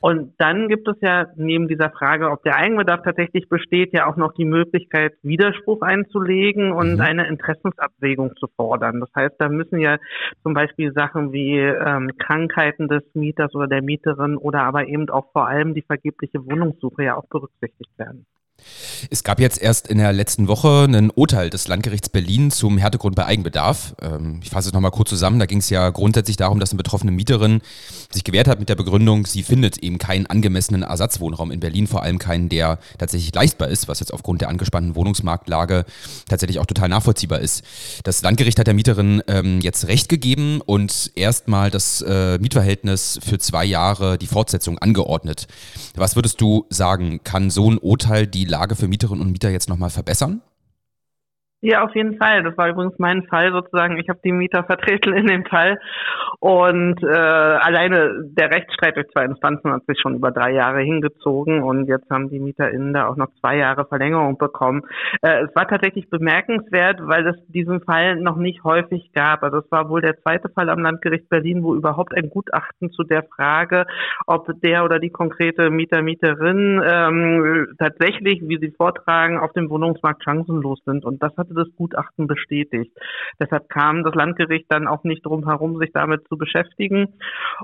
Und 0.00 0.34
dann 0.38 0.68
gibt 0.68 0.86
es 0.88 0.96
ja 1.00 1.26
neben 1.36 1.68
dieser 1.68 1.90
Frage, 1.90 2.30
ob 2.30 2.42
der 2.42 2.56
Eigenbedarf 2.56 3.02
tatsächlich 3.02 3.48
besteht, 3.48 3.94
ja 3.94 4.06
auch 4.06 4.16
noch 4.16 4.34
die 4.34 4.44
Möglichkeit, 4.44 5.14
Widerspruch 5.22 5.80
einzulegen 5.80 6.72
und 6.72 6.96
mhm. 6.96 7.00
eine 7.00 7.26
Interessensabwägung 7.28 8.36
zu 8.36 8.46
fordern. 8.56 9.00
Das 9.00 9.10
heißt, 9.14 9.36
da 9.38 9.48
müssen 9.48 9.80
ja 9.80 9.96
zum 10.42 10.52
Beispiel 10.52 10.92
Sachen 10.92 11.32
wie 11.32 11.58
ähm, 11.58 12.10
Krankheiten 12.18 12.88
des 12.88 13.02
Mieters 13.14 13.54
oder 13.54 13.68
der 13.68 13.82
Mieterin 13.82 14.36
oder 14.36 14.64
aber 14.64 14.86
eben 14.86 15.08
auch 15.08 15.32
vor 15.32 15.48
allem 15.48 15.74
die 15.74 15.82
vergebliche 15.82 16.44
Wohnungssuche 16.44 17.04
ja 17.04 17.16
auch 17.16 17.26
berücksichtigt 17.28 17.98
werden. 17.98 18.26
Es 19.10 19.22
gab 19.24 19.40
jetzt 19.40 19.60
erst 19.60 19.88
in 19.88 19.98
der 19.98 20.12
letzten 20.12 20.48
Woche 20.48 20.86
ein 20.88 21.10
Urteil 21.10 21.50
des 21.50 21.68
Landgerichts 21.68 22.08
Berlin 22.08 22.50
zum 22.50 22.78
Härtegrund 22.78 23.14
bei 23.14 23.26
Eigenbedarf. 23.26 23.94
Ähm, 24.00 24.40
ich 24.42 24.50
fasse 24.50 24.68
es 24.68 24.74
nochmal 24.74 24.90
kurz 24.90 25.10
zusammen. 25.10 25.38
Da 25.38 25.46
ging 25.46 25.58
es 25.58 25.70
ja 25.70 25.90
grundsätzlich 25.90 26.36
darum, 26.36 26.60
dass 26.60 26.70
eine 26.70 26.78
betroffene 26.78 27.12
Mieterin 27.12 27.60
sich 28.10 28.24
gewehrt 28.24 28.48
hat 28.48 28.58
mit 28.58 28.68
der 28.68 28.74
Begründung, 28.74 29.26
sie 29.26 29.42
findet 29.42 29.78
eben 29.78 29.98
keinen 29.98 30.26
angemessenen 30.26 30.82
Ersatzwohnraum 30.82 31.50
in 31.50 31.60
Berlin, 31.60 31.86
vor 31.86 32.02
allem 32.02 32.18
keinen, 32.18 32.48
der 32.48 32.78
tatsächlich 32.98 33.34
leistbar 33.34 33.68
ist, 33.68 33.88
was 33.88 34.00
jetzt 34.00 34.12
aufgrund 34.12 34.40
der 34.40 34.48
angespannten 34.48 34.94
Wohnungsmarktlage 34.94 35.84
tatsächlich 36.28 36.58
auch 36.58 36.66
total 36.66 36.88
nachvollziehbar 36.88 37.40
ist. 37.40 37.62
Das 38.04 38.22
Landgericht 38.22 38.58
hat 38.58 38.66
der 38.66 38.74
Mieterin 38.74 39.22
ähm, 39.28 39.60
jetzt 39.60 39.86
Recht 39.88 40.08
gegeben 40.08 40.60
und 40.64 41.12
erstmal 41.14 41.70
das 41.70 42.02
äh, 42.02 42.38
Mietverhältnis 42.38 43.18
für 43.24 43.38
zwei 43.38 43.64
Jahre 43.64 44.18
die 44.18 44.26
Fortsetzung 44.26 44.78
angeordnet. 44.78 45.46
Was 45.94 46.16
würdest 46.16 46.40
du 46.40 46.66
sagen, 46.70 47.20
kann 47.22 47.50
so 47.50 47.70
ein 47.70 47.78
Urteil 47.78 48.26
die 48.26 48.45
Lage 48.48 48.76
für 48.76 48.88
Mieterinnen 48.88 49.20
und 49.24 49.32
Mieter 49.32 49.50
jetzt 49.50 49.68
nochmal 49.68 49.90
verbessern? 49.90 50.42
Ja, 51.68 51.82
auf 51.82 51.96
jeden 51.96 52.16
Fall. 52.16 52.44
Das 52.44 52.56
war 52.56 52.68
übrigens 52.68 52.96
mein 52.98 53.24
Fall 53.24 53.50
sozusagen. 53.50 53.98
Ich 53.98 54.08
habe 54.08 54.20
die 54.24 54.30
Mieter 54.30 54.62
vertreten 54.62 55.12
in 55.14 55.26
dem 55.26 55.44
Fall. 55.46 55.80
Und 56.38 57.02
äh, 57.02 57.08
alleine 57.08 58.22
der 58.22 58.52
Rechtsstreit 58.52 58.94
durch 58.94 59.08
zwei 59.08 59.24
Instanzen 59.24 59.72
hat 59.72 59.84
sich 59.88 59.98
schon 60.00 60.14
über 60.14 60.30
drei 60.30 60.52
Jahre 60.52 60.82
hingezogen 60.82 61.64
und 61.64 61.88
jetzt 61.88 62.08
haben 62.08 62.30
die 62.30 62.38
MieterInnen 62.38 62.92
da 62.92 63.08
auch 63.08 63.16
noch 63.16 63.30
zwei 63.40 63.56
Jahre 63.56 63.84
Verlängerung 63.84 64.38
bekommen. 64.38 64.82
Äh, 65.22 65.42
es 65.42 65.56
war 65.56 65.66
tatsächlich 65.66 66.08
bemerkenswert, 66.08 67.00
weil 67.02 67.26
es 67.26 67.36
diesen 67.48 67.80
Fall 67.80 68.14
noch 68.14 68.36
nicht 68.36 68.62
häufig 68.62 69.10
gab. 69.12 69.42
Also 69.42 69.58
es 69.58 69.72
war 69.72 69.88
wohl 69.88 70.02
der 70.02 70.20
zweite 70.22 70.48
Fall 70.50 70.70
am 70.70 70.78
Landgericht 70.78 71.28
Berlin, 71.28 71.64
wo 71.64 71.74
überhaupt 71.74 72.16
ein 72.16 72.30
Gutachten 72.30 72.92
zu 72.92 73.02
der 73.02 73.24
Frage, 73.24 73.86
ob 74.28 74.48
der 74.62 74.84
oder 74.84 75.00
die 75.00 75.10
konkrete 75.10 75.70
Mieter, 75.70 76.00
Mieterin 76.00 76.80
ähm, 76.86 77.74
tatsächlich, 77.76 78.40
wie 78.42 78.58
sie 78.58 78.70
vortragen, 78.70 79.40
auf 79.40 79.52
dem 79.52 79.68
Wohnungsmarkt 79.68 80.22
chancenlos 80.22 80.78
sind. 80.84 81.04
Und 81.04 81.20
das 81.24 81.36
hatte 81.36 81.55
das 81.56 81.68
Gutachten 81.76 82.26
bestätigt. 82.26 82.92
Deshalb 83.40 83.68
kam 83.68 84.04
das 84.04 84.14
Landgericht 84.14 84.66
dann 84.68 84.86
auch 84.86 85.02
nicht 85.04 85.26
drum 85.26 85.46
herum, 85.46 85.78
sich 85.78 85.90
damit 85.92 86.26
zu 86.28 86.36
beschäftigen 86.36 87.14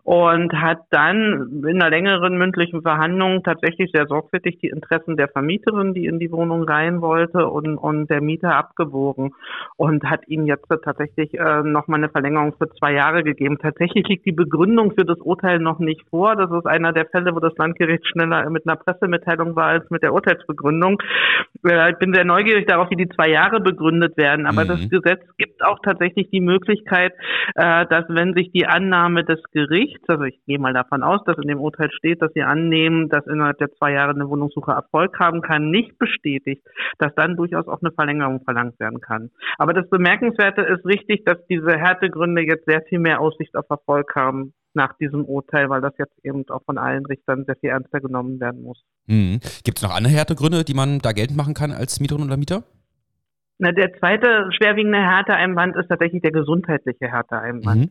und 0.03 0.53
hat 0.53 0.81
dann 0.91 1.63
in 1.67 1.81
einer 1.81 1.91
längeren 1.91 2.37
mündlichen 2.37 2.83
Verhandlung 2.83 3.43
tatsächlich 3.43 3.91
sehr 3.93 4.07
sorgfältig 4.07 4.59
die 4.59 4.69
Interessen 4.69 5.17
der 5.17 5.29
Vermieterin, 5.29 5.95
die 5.95 6.07
in 6.07 6.19
die 6.19 6.33
Wohnung 6.33 6.65
rein 6.65 7.01
wollte, 7.01 7.49
und, 7.49 7.77
und 7.79 8.09
der 8.11 8.21
Mieter 8.21 8.57
abgewogen 8.57 9.35
und 9.77 10.05
hat 10.05 10.27
ihnen 10.29 10.47
jetzt 10.47 10.67
tatsächlich 10.85 11.35
äh, 11.35 11.63
nochmal 11.63 12.01
eine 12.01 12.09
Verlängerung 12.09 12.55
für 12.57 12.71
zwei 12.71 12.93
Jahre 12.93 13.23
gegeben. 13.23 13.59
Tatsächlich 13.61 14.07
liegt 14.09 14.27
die 14.27 14.33
Begründung 14.33 14.93
für 14.93 15.05
das 15.05 15.19
Urteil 15.19 15.59
noch 15.59 15.79
nicht 15.79 16.03
vor. 16.09 16.37
Das 16.37 16.51
ist 16.51 16.67
einer 16.67 16.93
der 16.93 17.07
Fälle, 17.07 17.35
wo 17.35 17.41
das 17.41 17.57
Landgericht 17.57 18.07
schneller 18.07 18.49
mit 18.51 18.67
einer 18.67 18.77
Pressemitteilung 18.77 19.57
war 19.57 19.67
als 19.67 19.91
mit 19.91 20.03
der 20.03 20.15
Urteilsbegründung. 20.15 21.03
Äh, 21.67 21.93
ich 21.93 21.99
bin 21.99 22.15
sehr 22.15 22.25
neugierig 22.25 22.67
darauf, 22.67 22.91
wie 22.91 22.97
die 22.97 23.09
zwei 23.09 23.29
Jahre 23.29 23.61
begründet 23.73 24.17
werden. 24.17 24.47
Aber 24.47 24.65
mhm. 24.65 24.69
das 24.69 24.89
Gesetz 24.89 25.23
gibt 25.39 25.65
auch 25.65 25.79
tatsächlich 25.83 26.31
die 26.31 26.41
Möglichkeit, 26.41 27.13
äh, 27.55 27.87
dass 27.87 28.05
wenn 28.09 28.35
sich 28.35 28.53
die 28.53 28.67
Annahme 28.67 29.25
des 29.25 29.41
Gerichts, 29.53 30.09
also 30.09 30.25
ich 30.25 30.39
gehe 30.47 30.59
mal 30.59 30.73
davon 30.73 31.03
aus, 31.03 31.21
dass 31.25 31.39
in 31.39 31.49
dem 31.49 31.61
Urteil 31.61 31.91
steht, 31.91 32.23
dass 32.23 32.33
sie 32.35 32.43
annehmen, 32.43 33.09
dass 33.09 33.27
innerhalb 33.27 33.59
der 33.59 33.73
zwei 33.73 33.93
Jahre 33.93 34.15
eine 34.15 34.29
Wohnungssuche 34.29 34.73
Erfolg 34.73 35.19
haben 35.19 35.43
kann, 35.43 35.71
nicht 35.71 35.99
bestätigt, 35.99 36.63
dass 36.99 37.15
dann 37.15 37.37
durchaus 37.37 37.67
auch 37.67 37.81
eine 37.83 37.93
Verlängerung 37.93 38.43
verlangt 38.45 38.79
werden 38.79 39.01
kann. 39.01 39.31
Aber 39.59 39.73
das 39.73 39.89
Bemerkenswerte 39.89 40.63
ist 40.63 40.85
richtig, 40.85 41.25
dass 41.25 41.39
diese 41.49 41.73
Härtegründe 41.77 42.43
jetzt 42.43 42.67
sehr 42.67 42.83
viel 42.83 42.99
mehr 42.99 43.21
Aussicht 43.21 43.57
auf 43.57 43.67
Erfolg 43.69 44.15
haben 44.15 44.53
nach 44.75 44.97
diesem 44.99 45.25
Urteil, 45.25 45.69
weil 45.69 45.81
das 45.81 45.93
jetzt 45.99 46.15
eben 46.25 46.49
auch 46.49 46.63
von 46.65 46.79
allen 46.79 47.05
Richtern 47.07 47.45
sehr 47.45 47.57
viel 47.57 47.71
ernster 47.71 48.01
genommen 48.01 48.41
werden 48.41 48.63
muss. 48.63 48.83
Mhm. 49.07 49.41
Gibt 49.65 49.79
es 49.79 49.83
noch 49.83 49.95
andere 49.95 50.13
Härtegründe, 50.13 50.65
die 50.65 50.75
man 50.75 50.99
da 50.99 51.13
geltend 51.13 51.37
machen 51.37 51.55
kann 51.55 51.73
als 51.73 52.01
Mieterin 52.01 52.25
oder 52.25 52.37
Mieter? 52.37 52.65
Na, 53.63 53.71
der 53.71 53.93
zweite 53.95 54.51
schwerwiegende 54.51 54.99
Härteeinwand 54.99 55.77
ist 55.77 55.87
tatsächlich 55.87 56.21
der 56.21 56.33
gesundheitliche 56.33 57.07
Härteeinwand. 57.07 57.83
Mhm. 57.83 57.91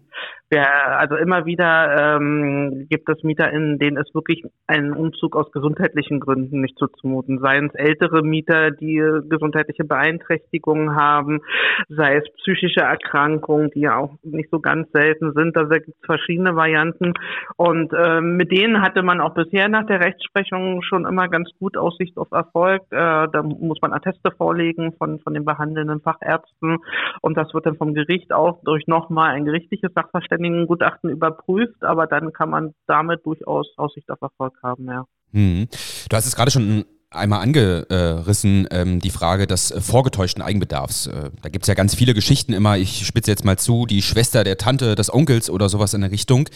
Wir, 0.52 0.68
also 1.00 1.16
immer 1.16 1.46
wieder 1.46 2.18
ähm, 2.18 2.86
gibt 2.90 3.08
es 3.08 3.24
MieterInnen, 3.24 3.80
denen 3.80 3.96
es 3.96 4.14
wirklich 4.14 4.44
einen 4.68 4.92
Umzug 4.92 5.38
aus 5.38 5.50
gesundheitlichen 5.54 6.20
Gründen 6.20 6.60
nicht 6.60 6.78
zuzumuten. 6.78 7.40
Seien 7.40 7.68
es 7.68 7.76
ältere 7.76 8.22
Mieter, 8.22 8.72
die 8.72 9.02
gesundheitliche 9.30 9.86
Beeinträchtigungen 9.86 10.98
haben, 10.98 11.40
sei 11.88 12.18
es 12.18 12.26
psychische 12.42 12.82
Erkrankungen, 12.82 13.72
die 13.72 13.80
ja 13.80 13.96
auch 13.96 14.18
nicht 14.24 14.50
so 14.52 14.60
ganz 14.60 14.92
selten 14.92 15.32
sind. 15.32 15.56
Also 15.56 15.70
da 15.70 15.78
gibt 15.78 15.96
es 15.98 16.06
verschiedene 16.06 16.54
Varianten. 16.54 17.14
Und 17.56 17.94
äh, 17.94 18.20
mit 18.20 18.52
denen 18.52 18.82
hatte 18.82 19.04
man 19.04 19.22
auch 19.22 19.34
bisher 19.34 19.70
nach 19.70 19.86
der 19.86 20.02
Rechtsprechung 20.02 20.82
schon 20.82 21.06
immer 21.06 21.30
ganz 21.30 21.50
gut 21.60 21.78
Aussicht 21.78 22.18
auf 22.18 22.30
Erfolg. 22.32 22.82
Äh, 22.92 22.98
da 23.32 23.42
muss 23.42 23.80
man 23.82 23.94
Atteste 23.94 24.32
vorlegen 24.32 24.92
von, 24.98 25.20
von 25.20 25.34
den 25.34 25.46
behandelnden 25.46 26.02
Fachärzten. 26.02 26.80
Und 27.22 27.38
das 27.38 27.54
wird 27.54 27.66
dann 27.66 27.78
vom 27.78 27.94
Gericht 27.94 28.34
auch 28.34 28.62
durch 28.66 28.86
nochmal 28.88 29.30
ein 29.30 29.46
gerichtliches 29.46 29.94
Sachverständigengutachten 30.42 31.10
überprüft. 31.10 31.84
Aber 31.84 32.08
dann 32.08 32.34
kann 32.34 32.50
man 32.50 32.74
damit 32.88 33.26
durchaus 33.26 33.68
Aussicht 33.78 34.10
auf 34.10 34.22
Erfolg 34.22 34.54
haben, 34.64 34.86
ja. 34.86 35.06
Hm. 35.32 35.68
Du 36.10 36.16
hast 36.16 36.26
es 36.26 36.36
gerade 36.36 36.52
schon 36.52 36.86
einmal 37.12 37.42
angerissen, 37.42 38.68
ähm, 38.72 39.00
die 39.00 39.10
Frage 39.10 39.46
des 39.46 39.72
äh, 39.72 39.82
vorgetäuschten 39.82 40.42
Eigenbedarfs. 40.42 41.08
Äh, 41.08 41.30
da 41.42 41.50
gibt 41.50 41.66
es 41.66 41.68
ja 41.68 41.74
ganz 41.74 41.94
viele 41.94 42.14
Geschichten 42.14 42.54
immer, 42.54 42.78
ich 42.78 43.06
spitze 43.06 43.30
jetzt 43.30 43.44
mal 43.44 43.58
zu, 43.58 43.86
die 43.86 44.02
Schwester 44.02 44.46
der 44.46 44.58
Tante 44.58 44.96
des 44.96 45.14
Onkels 45.14 45.50
oder 45.50 45.68
sowas 45.68 45.94
in 45.94 46.02
der 46.02 46.12
Richtung, 46.12 46.48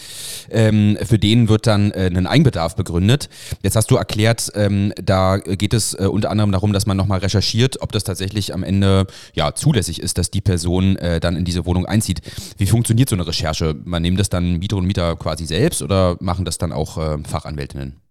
ähm, 0.49 0.97
für 1.03 1.19
den 1.19 1.49
wird 1.49 1.67
dann 1.67 1.91
äh, 1.91 2.09
ein 2.13 2.25
Eigenbedarf 2.25 2.77
begründet. 2.77 3.29
Jetzt 3.63 3.75
hast 3.75 3.91
du 3.91 3.97
erklärt, 3.97 4.49
ähm, 4.55 4.93
da 4.95 5.37
geht 5.37 5.73
es 5.73 5.93
äh, 5.93 6.07
unter 6.07 6.29
anderem 6.29 6.53
darum, 6.53 6.71
dass 6.71 6.85
man 6.85 6.95
nochmal 6.95 7.19
recherchiert, 7.19 7.81
ob 7.81 7.91
das 7.91 8.05
tatsächlich 8.05 8.53
am 8.53 8.63
Ende 8.63 9.07
ja 9.33 9.53
zulässig 9.55 10.01
ist, 10.01 10.17
dass 10.17 10.31
die 10.31 10.41
Person 10.41 10.95
äh, 10.95 11.19
dann 11.19 11.35
in 11.35 11.43
diese 11.43 11.65
Wohnung 11.65 11.85
einzieht. 11.85 12.21
Wie 12.57 12.67
funktioniert 12.67 13.09
so 13.09 13.15
eine 13.17 13.27
Recherche? 13.27 13.75
Man 13.83 14.03
nimmt 14.03 14.19
das 14.21 14.29
dann 14.29 14.59
Mieter 14.59 14.77
und 14.77 14.85
Mieter 14.85 15.17
quasi 15.17 15.45
selbst 15.45 15.81
oder 15.81 16.15
machen 16.21 16.45
das 16.45 16.57
dann 16.57 16.71
auch 16.71 16.97
äh, 16.97 17.17
Fachanwältinnen? 17.27 18.04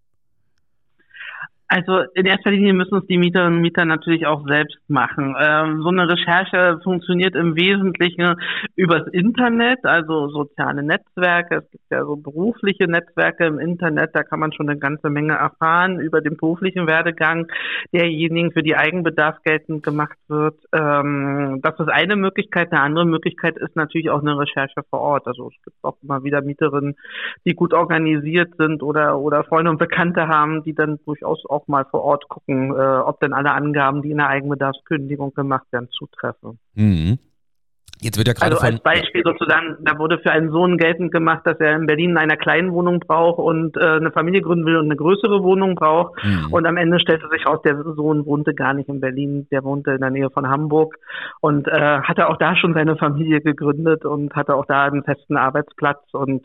Also 1.67 2.01
in 2.15 2.27
erster 2.27 2.51
Linie 2.51 2.75
müssen 2.75 2.99
es 2.99 3.07
die 3.07 3.17
Mieterinnen 3.17 3.55
und 3.57 3.63
Mieter 3.63 3.85
natürlich 3.85 4.27
auch 4.27 4.47
selbst 4.47 4.79
machen. 4.87 5.35
Ähm, 5.41 5.83
so 5.83 5.89
eine 5.89 6.09
Recherche 6.09 6.79
funktioniert 6.85 7.35
im 7.35 7.57
Wesentlichen 7.57 8.37
übers 8.77 9.09
Internet, 9.09 9.85
also 9.85 10.29
soziale 10.29 10.83
Netzwerke. 10.83 11.57
Es 11.65 11.71
gibt 11.71 11.85
ja 11.91 12.05
so 12.05 12.17
berufliche 12.17 12.87
Netzwerke 12.87 13.47
im 13.47 13.59
Internet, 13.59 14.11
da 14.13 14.23
kann 14.23 14.41
man 14.41 14.53
schon 14.53 14.69
eine 14.69 14.79
ganze 14.79 15.09
Menge 15.09 15.35
erfahren 15.35 16.01
über 16.01 16.21
den 16.21 16.37
beruflichen 16.37 16.87
Werdegang 16.87 17.47
derjenigen, 17.93 18.53
für 18.53 18.63
die 18.63 18.77
Eigenbedarf 18.77 19.43
geltend 19.43 19.83
gemacht 19.83 20.19
wird. 20.29 20.61
Ähm, 20.73 21.61
das 21.63 21.81
ist 21.81 21.89
eine 21.89 22.17
Möglichkeit. 22.17 22.73
Eine 22.73 22.83
andere 22.83 23.07
Möglichkeit 23.07 23.57
ist 23.57 23.75
natürlich 23.75 24.11
auch 24.11 24.21
eine 24.21 24.39
Recherche 24.39 24.83
vor 24.91 25.01
Ort. 25.01 25.27
Also 25.27 25.49
es 25.49 25.63
gibt 25.65 25.77
auch 25.83 25.97
immer 26.03 26.25
wieder 26.25 26.43
Mieterinnen, 26.43 26.95
die 27.47 27.55
gut 27.55 27.73
organisiert 27.73 28.55
sind 28.59 28.83
oder, 28.83 29.19
oder 29.19 29.45
Freunde 29.45 29.71
und 29.71 29.79
Bekannte 29.79 30.29
haben, 30.29 30.63
die 30.63 30.75
dann 30.75 30.99
durchaus 31.07 31.43
auch 31.55 31.69
mal 31.69 31.85
vor 31.85 32.03
Ort 32.03 32.29
gucken, 32.29 32.71
äh, 32.71 32.99
ob 32.99 33.21
denn 33.21 33.33
alle 33.33 33.53
Angaben, 33.53 34.03
die 34.03 34.11
in 34.11 34.19
der 34.19 34.29
Eigenbedarfskündigung 34.29 35.35
gemacht 35.35 35.67
werden, 35.73 35.89
zutreffen. 35.91 36.59
Mhm. 36.75 37.19
Jetzt 38.05 38.19
wird 38.19 38.29
ja 38.29 38.35
gerade 38.35 38.57
also 38.57 38.67
als 38.67 38.81
Beispiel 38.81 39.23
sozusagen, 39.25 39.77
da 39.81 39.99
wurde 39.99 40.19
für 40.19 40.31
einen 40.31 40.51
Sohn 40.51 40.77
geltend 40.77 41.11
gemacht, 41.11 41.41
dass 41.45 41.59
er 41.59 41.75
in 41.75 41.87
Berlin 41.87 42.11
in 42.11 42.19
einer 42.19 42.37
kleinen 42.37 42.73
Wohnung 42.73 43.01
braucht 43.01 43.39
und 43.39 43.79
äh, 43.79 43.81
eine 43.81 44.11
Familie 44.11 44.43
gründen 44.43 44.67
will 44.67 44.77
und 44.77 44.87
eine 44.87 44.97
größere 44.97 45.43
Wohnung 45.43 45.75
braucht. 45.75 46.23
Mhm. 46.23 46.53
Und 46.53 46.67
am 46.67 46.77
Ende 46.77 47.01
stellte 47.01 47.29
sich 47.31 47.47
raus, 47.47 47.61
der 47.65 47.83
Sohn 47.83 48.27
wohnte 48.27 48.53
gar 48.53 48.75
nicht 48.75 48.91
in 48.91 49.01
Berlin, 49.01 49.47
der 49.51 49.65
wohnte 49.65 49.93
in 49.93 50.01
der 50.01 50.11
Nähe 50.11 50.29
von 50.29 50.49
Hamburg 50.49 50.97
und 51.41 51.67
äh, 51.67 52.01
hatte 52.03 52.29
auch 52.29 52.37
da 52.37 52.57
schon 52.57 52.75
seine 52.75 52.97
Familie 52.97 53.41
gegründet 53.41 54.05
und 54.05 54.35
hatte 54.35 54.55
auch 54.55 54.67
da 54.67 54.85
einen 54.85 55.05
festen 55.05 55.39
Arbeitsplatz 55.39 56.03
und 56.13 56.45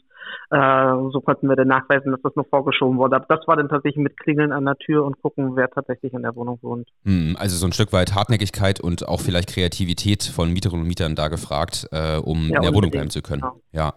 äh, 0.51 1.12
so 1.12 1.21
konnten 1.21 1.48
wir 1.48 1.55
dann 1.55 1.67
nachweisen, 1.67 2.12
dass 2.12 2.21
das 2.21 2.36
nur 2.36 2.45
vorgeschoben 2.45 2.98
wurde. 2.98 3.17
Aber 3.17 3.25
das 3.29 3.48
war 3.48 3.55
dann 3.55 3.69
tatsächlich 3.69 4.03
mit 4.03 4.17
Klingeln 4.17 4.51
an 4.51 4.65
der 4.65 4.75
Tür 4.77 5.05
und 5.05 5.21
gucken, 5.21 5.55
wer 5.55 5.69
tatsächlich 5.69 6.13
in 6.13 6.24
der 6.24 6.36
Wohnung 6.36 6.59
wohnt. 6.62 6.88
Hm, 7.05 7.36
also 7.39 7.55
so 7.55 7.65
ein 7.65 7.74
Stück 7.74 7.93
weit 7.93 8.15
Hartnäckigkeit 8.15 8.79
und 8.79 9.07
auch 9.07 9.21
vielleicht 9.21 9.50
Kreativität 9.50 10.24
von 10.24 10.51
Mieterinnen 10.51 10.81
und 10.81 10.88
Mietern 10.88 11.15
da 11.15 11.27
gefragt, 11.27 11.88
äh, 11.91 12.17
um 12.17 12.50
ja, 12.50 12.57
in 12.57 12.62
der 12.63 12.74
Wohnung 12.74 12.91
bleiben 12.91 13.09
zu 13.09 13.21
können. 13.21 13.41
Genau. 13.41 13.62
Ja. 13.71 13.93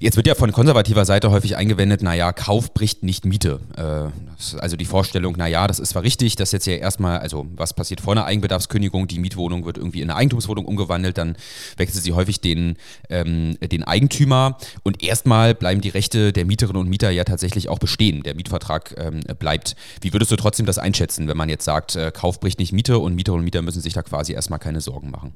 Jetzt 0.00 0.16
wird 0.16 0.26
ja 0.26 0.34
von 0.34 0.52
konservativer 0.52 1.04
Seite 1.04 1.30
häufig 1.30 1.56
eingewendet, 1.56 2.02
naja, 2.02 2.32
Kauf 2.32 2.72
bricht 2.72 3.02
nicht 3.02 3.24
Miete. 3.24 3.60
Äh, 3.76 4.58
also 4.58 4.76
die 4.76 4.84
Vorstellung, 4.84 5.34
naja, 5.36 5.66
das 5.66 5.78
ist 5.78 5.90
zwar 5.90 6.02
richtig, 6.02 6.36
dass 6.36 6.52
jetzt 6.52 6.66
ja 6.66 6.74
erstmal, 6.74 7.18
also 7.18 7.46
was 7.56 7.74
passiert 7.74 8.00
vor 8.00 8.12
einer 8.12 8.24
Eigenbedarfskündigung, 8.24 9.06
die 9.06 9.18
Mietwohnung 9.18 9.64
wird 9.64 9.78
irgendwie 9.78 10.00
in 10.00 10.10
eine 10.10 10.18
Eigentumswohnung 10.18 10.64
umgewandelt, 10.64 11.18
dann 11.18 11.36
wechselt 11.76 12.04
sie 12.04 12.12
häufig 12.12 12.40
den, 12.40 12.76
ähm, 13.08 13.56
den 13.60 13.82
Eigentümer 13.84 14.56
und 14.82 15.02
erstmal 15.02 15.51
bleiben 15.58 15.80
die 15.80 15.88
Rechte 15.88 16.32
der 16.32 16.44
Mieterinnen 16.44 16.80
und 16.80 16.88
Mieter 16.88 17.10
ja 17.10 17.24
tatsächlich 17.24 17.68
auch 17.68 17.78
bestehen. 17.78 18.22
Der 18.22 18.34
Mietvertrag 18.34 18.94
ähm, 18.98 19.20
bleibt. 19.38 19.76
Wie 20.00 20.12
würdest 20.12 20.30
du 20.32 20.36
trotzdem 20.36 20.66
das 20.66 20.78
einschätzen, 20.78 21.28
wenn 21.28 21.36
man 21.36 21.48
jetzt 21.48 21.64
sagt, 21.64 21.96
äh, 21.96 22.10
Kauf 22.12 22.40
bricht 22.40 22.58
nicht 22.58 22.72
Miete 22.72 22.98
und 22.98 23.14
Mieterinnen 23.14 23.40
und 23.40 23.44
Mieter 23.44 23.62
müssen 23.62 23.80
sich 23.80 23.94
da 23.94 24.02
quasi 24.02 24.32
erstmal 24.32 24.58
keine 24.58 24.80
Sorgen 24.80 25.10
machen? 25.10 25.32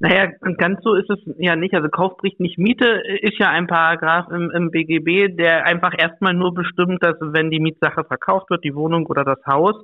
Naja, 0.00 0.28
ganz 0.58 0.80
so 0.84 0.94
ist 0.94 1.10
es 1.10 1.18
ja 1.38 1.56
nicht. 1.56 1.74
Also 1.74 1.88
Kauf 1.88 2.16
bricht 2.18 2.38
nicht 2.38 2.56
Miete 2.56 3.02
ist 3.20 3.38
ja 3.38 3.50
ein 3.50 3.66
Paragraph 3.66 4.28
im, 4.30 4.50
im 4.50 4.70
BGB, 4.70 5.36
der 5.36 5.66
einfach 5.66 5.92
erstmal 5.98 6.34
nur 6.34 6.54
bestimmt, 6.54 7.02
dass 7.02 7.16
wenn 7.20 7.50
die 7.50 7.58
Mietsache 7.58 8.04
verkauft 8.04 8.48
wird, 8.48 8.62
die 8.62 8.76
Wohnung 8.76 9.06
oder 9.06 9.24
das 9.24 9.44
Haus, 9.44 9.74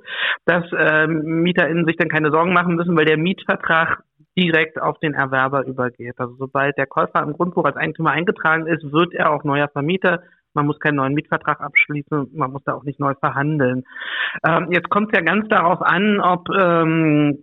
dass 0.45 0.63
ähm, 0.77 1.41
MieterInnen 1.43 1.85
sich 1.85 1.97
dann 1.97 2.07
keine 2.07 2.31
Sorgen 2.31 2.53
machen 2.53 2.75
müssen, 2.75 2.95
weil 2.95 3.05
der 3.05 3.17
Mietvertrag 3.17 4.03
direkt 4.37 4.81
auf 4.81 4.99
den 4.99 5.13
Erwerber 5.13 5.65
übergeht. 5.65 6.15
Also 6.17 6.35
sobald 6.37 6.77
der 6.77 6.87
Käufer 6.87 7.23
im 7.23 7.33
Grundbuch 7.33 7.65
als 7.65 7.77
Eigentümer 7.77 8.11
eingetragen 8.11 8.67
ist, 8.67 8.91
wird 8.91 9.13
er 9.13 9.31
auch 9.31 9.43
neuer 9.43 9.69
Vermieter. 9.69 10.21
Man 10.53 10.67
muss 10.67 10.79
keinen 10.79 10.95
neuen 10.95 11.13
Mietvertrag 11.13 11.59
abschließen, 11.59 12.29
man 12.33 12.51
muss 12.51 12.63
da 12.63 12.73
auch 12.73 12.83
nicht 12.83 12.99
neu 12.99 13.13
verhandeln. 13.15 13.83
Ähm, 14.47 14.71
jetzt 14.71 14.89
kommt 14.89 15.11
es 15.11 15.19
ja 15.19 15.23
ganz 15.23 15.49
darauf 15.49 15.81
an, 15.81 16.21
ob 16.21 16.47
ähm, 16.49 17.39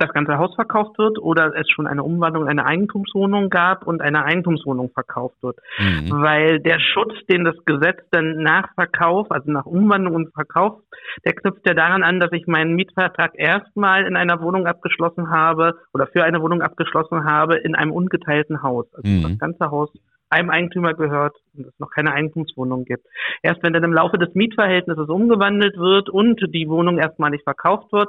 das 0.00 0.12
ganze 0.12 0.38
Haus 0.38 0.54
verkauft 0.54 0.98
wird 0.98 1.18
oder 1.18 1.52
es 1.54 1.68
schon 1.70 1.86
eine 1.86 2.02
Umwandlung 2.02 2.44
in 2.44 2.50
eine 2.50 2.66
Eigentumswohnung 2.66 3.50
gab 3.50 3.86
und 3.86 4.00
eine 4.00 4.24
Eigentumswohnung 4.24 4.90
verkauft 4.90 5.36
wird. 5.42 5.58
Mhm. 5.78 6.10
Weil 6.10 6.60
der 6.60 6.80
Schutz, 6.80 7.14
den 7.30 7.44
das 7.44 7.56
Gesetz 7.64 8.00
dann 8.10 8.42
nach 8.42 8.72
Verkauf, 8.74 9.30
also 9.30 9.50
nach 9.50 9.66
Umwandlung 9.66 10.14
und 10.14 10.32
Verkauf, 10.32 10.80
der 11.24 11.34
knüpft 11.34 11.66
ja 11.66 11.74
daran 11.74 12.02
an, 12.02 12.20
dass 12.20 12.32
ich 12.32 12.46
meinen 12.46 12.74
Mietvertrag 12.74 13.32
erstmal 13.34 14.06
in 14.06 14.16
einer 14.16 14.40
Wohnung 14.40 14.66
abgeschlossen 14.66 15.30
habe 15.30 15.74
oder 15.92 16.06
für 16.06 16.24
eine 16.24 16.40
Wohnung 16.40 16.62
abgeschlossen 16.62 17.24
habe 17.24 17.56
in 17.58 17.74
einem 17.74 17.92
ungeteilten 17.92 18.62
Haus. 18.62 18.86
Also 18.94 19.08
mhm. 19.08 19.22
das 19.22 19.38
ganze 19.38 19.70
Haus 19.70 19.90
einem 20.30 20.50
Eigentümer 20.50 20.94
gehört 20.94 21.36
und 21.56 21.66
es 21.66 21.78
noch 21.78 21.90
keine 21.90 22.12
Eigentumswohnung 22.12 22.84
gibt. 22.84 23.06
Erst 23.42 23.62
wenn 23.62 23.72
dann 23.72 23.84
im 23.84 23.92
Laufe 23.92 24.18
des 24.18 24.34
Mietverhältnisses 24.34 25.08
umgewandelt 25.08 25.76
wird 25.76 26.08
und 26.08 26.40
die 26.54 26.68
Wohnung 26.68 26.98
erstmalig 26.98 27.42
verkauft 27.42 27.92
wird, 27.92 28.08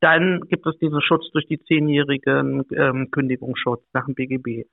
dann 0.00 0.42
gibt 0.48 0.66
es 0.66 0.78
diesen 0.78 1.00
Schutz 1.00 1.30
durch 1.32 1.46
die 1.46 1.58
zehnjährigen 1.64 2.64
ähm, 2.74 3.10
Kündigungsschutz 3.10 3.82
nach 3.92 4.04
dem 4.04 4.14
BGB. 4.14 4.66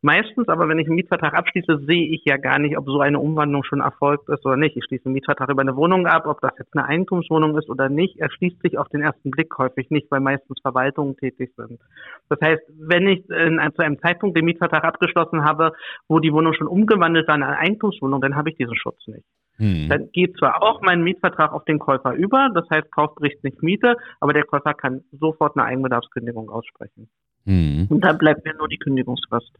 Meistens 0.00 0.48
aber, 0.48 0.68
wenn 0.68 0.78
ich 0.78 0.86
einen 0.86 0.96
Mietvertrag 0.96 1.34
abschließe, 1.34 1.84
sehe 1.86 2.08
ich 2.08 2.22
ja 2.24 2.36
gar 2.36 2.58
nicht, 2.58 2.78
ob 2.78 2.86
so 2.86 3.00
eine 3.00 3.18
Umwandlung 3.18 3.64
schon 3.64 3.80
erfolgt 3.80 4.28
ist 4.28 4.44
oder 4.46 4.56
nicht. 4.56 4.76
Ich 4.76 4.84
schließe 4.84 5.06
einen 5.06 5.14
Mietvertrag 5.14 5.50
über 5.50 5.62
eine 5.62 5.76
Wohnung 5.76 6.06
ab, 6.06 6.26
ob 6.26 6.40
das 6.40 6.52
jetzt 6.58 6.74
eine 6.76 6.86
Eigentumswohnung 6.86 7.58
ist 7.58 7.68
oder 7.68 7.88
nicht, 7.88 8.18
erschließt 8.18 8.62
sich 8.62 8.78
auf 8.78 8.88
den 8.88 9.02
ersten 9.02 9.30
Blick 9.30 9.56
häufig 9.58 9.90
nicht, 9.90 10.10
weil 10.10 10.20
meistens 10.20 10.60
Verwaltungen 10.62 11.16
tätig 11.16 11.52
sind. 11.56 11.80
Das 12.28 12.40
heißt, 12.40 12.62
wenn 12.78 13.08
ich 13.08 13.28
in, 13.28 13.60
zu 13.74 13.82
einem 13.82 13.98
Zeitpunkt 14.00 14.36
den 14.36 14.44
Mietvertrag 14.44 14.84
abgeschlossen 14.84 15.44
habe, 15.44 15.72
wo 16.08 16.20
die 16.20 16.32
Wohnung 16.38 16.54
schon 16.54 16.68
umgewandelt 16.68 17.26
war 17.26 17.34
in 17.34 17.42
eine 17.42 17.58
Eigentumswohnung, 17.58 18.20
dann 18.20 18.36
habe 18.36 18.50
ich 18.50 18.56
diesen 18.56 18.76
Schutz 18.76 19.06
nicht. 19.08 19.24
Hm. 19.56 19.88
Dann 19.88 20.10
geht 20.12 20.36
zwar 20.38 20.62
auch 20.62 20.80
mein 20.82 21.02
Mietvertrag 21.02 21.52
auf 21.52 21.64
den 21.64 21.80
Käufer 21.80 22.12
über, 22.14 22.48
das 22.54 22.64
heißt, 22.70 22.92
Kauf 22.92 23.14
bricht 23.16 23.42
nicht 23.42 23.60
Miete, 23.62 23.96
aber 24.20 24.32
der 24.32 24.44
Käufer 24.44 24.72
kann 24.72 25.02
sofort 25.10 25.56
eine 25.56 25.66
Eigenbedarfskündigung 25.66 26.48
aussprechen. 26.48 27.08
Hm. 27.44 27.86
Und 27.90 28.04
dann 28.04 28.18
bleibt 28.18 28.44
mir 28.44 28.54
nur 28.54 28.68
die 28.68 28.78
Kündigungsfrist. 28.78 29.52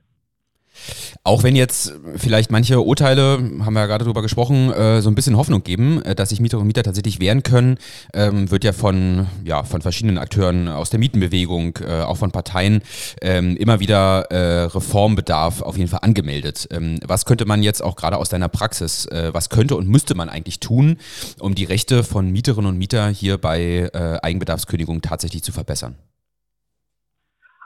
Auch 1.24 1.42
wenn 1.42 1.56
jetzt 1.56 1.92
vielleicht 2.16 2.50
manche 2.50 2.80
Urteile, 2.80 3.38
haben 3.64 3.72
wir 3.74 3.80
ja 3.80 3.86
gerade 3.86 4.04
drüber 4.04 4.22
gesprochen, 4.22 4.72
äh, 4.72 5.02
so 5.02 5.10
ein 5.10 5.14
bisschen 5.14 5.36
Hoffnung 5.36 5.62
geben, 5.62 6.02
äh, 6.02 6.14
dass 6.14 6.30
sich 6.30 6.40
Mieter 6.40 6.58
und 6.58 6.66
Mieter 6.66 6.82
tatsächlich 6.82 7.20
wehren 7.20 7.42
können, 7.42 7.78
ähm, 8.14 8.50
wird 8.50 8.64
ja 8.64 8.72
von, 8.72 9.26
ja 9.44 9.62
von 9.62 9.82
verschiedenen 9.82 10.18
Akteuren 10.18 10.68
aus 10.68 10.90
der 10.90 10.98
Mietenbewegung, 10.98 11.78
äh, 11.86 12.02
auch 12.02 12.16
von 12.16 12.30
Parteien 12.30 12.82
ähm, 13.20 13.56
immer 13.56 13.80
wieder 13.80 13.98
Reformbedarf 14.30 15.62
auf 15.62 15.76
jeden 15.76 15.88
Fall 15.88 16.00
angemeldet. 16.02 16.68
Ähm, 16.70 16.98
was 17.04 17.24
könnte 17.24 17.44
man 17.44 17.62
jetzt 17.62 17.82
auch 17.82 17.96
gerade 17.96 18.16
aus 18.16 18.28
deiner 18.28 18.48
Praxis, 18.48 19.08
was 19.10 19.48
könnte 19.48 19.76
und 19.76 19.88
müsste 19.88 20.14
man 20.14 20.28
eigentlich 20.28 20.60
tun, 20.60 20.96
um 21.38 21.54
die 21.54 21.64
Rechte 21.64 22.04
von 22.04 22.30
Mieterinnen 22.30 22.70
und 22.70 22.78
Mieter 22.78 23.08
hier 23.08 23.38
bei 23.38 23.90
Eigenbedarfskündigung 24.22 25.02
tatsächlich 25.02 25.42
zu 25.42 25.52
verbessern? 25.52 25.96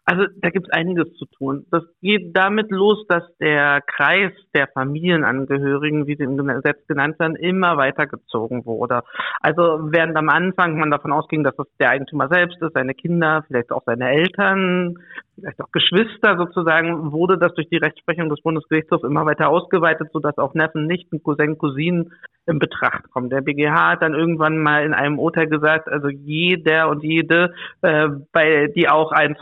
Also 0.04 0.24
da 0.36 0.50
gibt 0.50 0.66
es 0.66 0.72
einiges 0.72 1.14
zu 1.14 1.26
tun. 1.26 1.64
Das 1.70 1.84
geht 2.00 2.36
damit 2.36 2.70
los, 2.70 3.06
dass 3.08 3.22
der 3.38 3.80
Kreis 3.82 4.32
der 4.52 4.66
Familienangehörigen, 4.68 6.08
wie 6.08 6.16
sie 6.16 6.24
im 6.24 6.36
Gesetz 6.36 6.84
genannt 6.88 7.20
werden, 7.20 7.36
immer 7.36 7.76
weitergezogen 7.76 8.66
wurde. 8.66 9.02
Also 9.40 9.62
während 9.92 10.16
am 10.16 10.28
Anfang 10.28 10.76
man 10.76 10.90
davon 10.90 11.12
ausging, 11.12 11.44
dass 11.44 11.54
das 11.54 11.68
der 11.78 11.90
Eigentümer 11.90 12.28
selbst 12.28 12.60
ist, 12.60 12.74
seine 12.74 12.94
Kinder, 12.94 13.44
vielleicht 13.46 13.70
auch 13.70 13.82
seine 13.86 14.10
Eltern, 14.10 14.98
vielleicht 15.36 15.60
auch 15.60 15.70
Geschwister 15.70 16.36
sozusagen, 16.36 17.12
wurde 17.12 17.38
das 17.38 17.54
durch 17.54 17.68
die 17.68 17.76
Rechtsprechung 17.76 18.28
des 18.28 18.40
Bundesgerichtshofs 18.42 19.04
immer 19.04 19.24
weiter 19.24 19.48
ausgeweitet, 19.48 20.08
sodass 20.12 20.36
auch 20.38 20.54
Neffen, 20.54 20.86
Nichten, 20.86 21.22
Cousin, 21.22 21.58
Cousinen 21.58 22.12
in 22.46 22.58
Betracht 22.58 23.08
kommen. 23.10 23.30
Der 23.30 23.40
BGH 23.40 23.92
hat 23.92 24.02
dann 24.02 24.14
irgendwann 24.14 24.58
mal 24.58 24.84
in 24.84 24.94
einem 24.94 25.18
Urteil 25.18 25.46
gesagt, 25.46 25.88
also 25.88 26.08
jeder 26.08 26.88
und 26.88 27.04
jede, 27.04 27.54
äh, 27.82 28.08
bei 28.32 28.66
die 28.74 28.88
auch 28.88 29.12
ein 29.12 29.36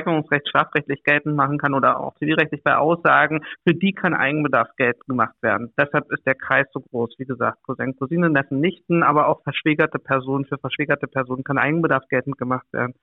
Zeugnisverweigerungsrecht 0.00 0.48
strafrechtlich 0.48 1.02
geltend 1.04 1.36
machen 1.36 1.58
kann 1.58 1.74
oder 1.74 2.00
auch 2.00 2.14
zivilrechtlich 2.16 2.62
bei 2.62 2.76
Aussagen, 2.76 3.40
für 3.66 3.74
die 3.74 3.92
kann 3.92 4.14
Eigenbedarf 4.14 4.68
geltend 4.76 5.06
gemacht 5.06 5.34
werden. 5.42 5.72
Deshalb 5.78 6.10
ist 6.12 6.26
der 6.26 6.34
Kreis 6.34 6.66
so 6.72 6.80
groß. 6.80 7.14
Wie 7.18 7.24
gesagt, 7.24 7.58
Cousin, 7.64 7.96
Cousine, 7.96 8.30
Neffen, 8.30 8.60
Nichten, 8.60 9.02
aber 9.02 9.28
auch 9.28 9.42
verschwägerte 9.42 9.98
Personen. 9.98 10.44
Für 10.46 10.58
verschwägerte 10.58 11.06
Personen 11.06 11.44
kann 11.44 11.58
Eigenbedarf 11.58 12.04
geltend 12.08 12.38
gemacht 12.38 12.66
werden. 12.72 12.94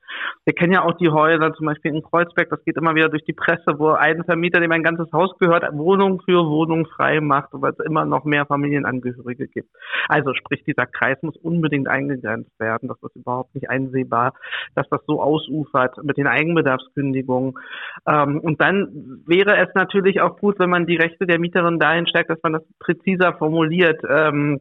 Wir 0.44 0.54
kennen 0.54 0.72
ja 0.72 0.82
auch 0.82 0.96
die 0.96 1.10
Häuser, 1.10 1.52
zum 1.54 1.66
Beispiel 1.66 1.94
in 1.94 2.02
Kreuzberg, 2.02 2.50
das 2.50 2.64
geht 2.64 2.76
immer 2.76 2.94
wieder 2.94 3.08
durch 3.08 3.24
die 3.24 3.32
Presse, 3.32 3.78
wo 3.78 3.90
ein 3.90 4.24
Vermieter, 4.24 4.60
dem 4.60 4.72
ein 4.72 4.82
ganzes 4.82 5.10
Haus 5.12 5.36
gehört, 5.38 5.64
Wohnung 5.72 6.20
für 6.22 6.46
Wohnung 6.46 6.86
frei 6.86 7.20
macht, 7.20 7.50
weil 7.52 7.72
es 7.72 7.84
immer 7.84 8.04
noch 8.04 8.24
mehr 8.24 8.46
Familienangehörige 8.46 9.48
gibt. 9.48 9.70
Also 10.08 10.32
sprich, 10.34 10.64
dieser 10.64 10.86
Kreis 10.86 11.18
muss 11.22 11.36
unbedingt 11.36 11.88
eingegrenzt 11.88 12.58
werden. 12.58 12.88
Das 12.88 12.98
ist 13.02 13.16
überhaupt 13.16 13.54
nicht 13.54 13.70
einsehbar, 13.70 14.34
dass 14.74 14.88
das 14.88 15.00
so 15.06 15.22
ausufert 15.22 16.02
mit 16.02 16.16
den 16.16 16.26
Eigenbedarfskündigungen. 16.88 17.54
Ähm, 18.06 18.40
und 18.40 18.60
dann 18.60 19.22
wäre 19.26 19.56
es 19.58 19.74
natürlich 19.74 20.20
auch 20.20 20.38
gut, 20.38 20.58
wenn 20.58 20.70
man 20.70 20.86
die 20.86 20.96
Rechte 20.96 21.26
der 21.26 21.38
Mieterin 21.38 21.78
dahin 21.78 22.06
stärkt, 22.06 22.30
dass 22.30 22.42
man 22.42 22.54
das 22.54 22.62
präziser 22.78 23.34
formuliert. 23.34 24.00
Ähm, 24.08 24.60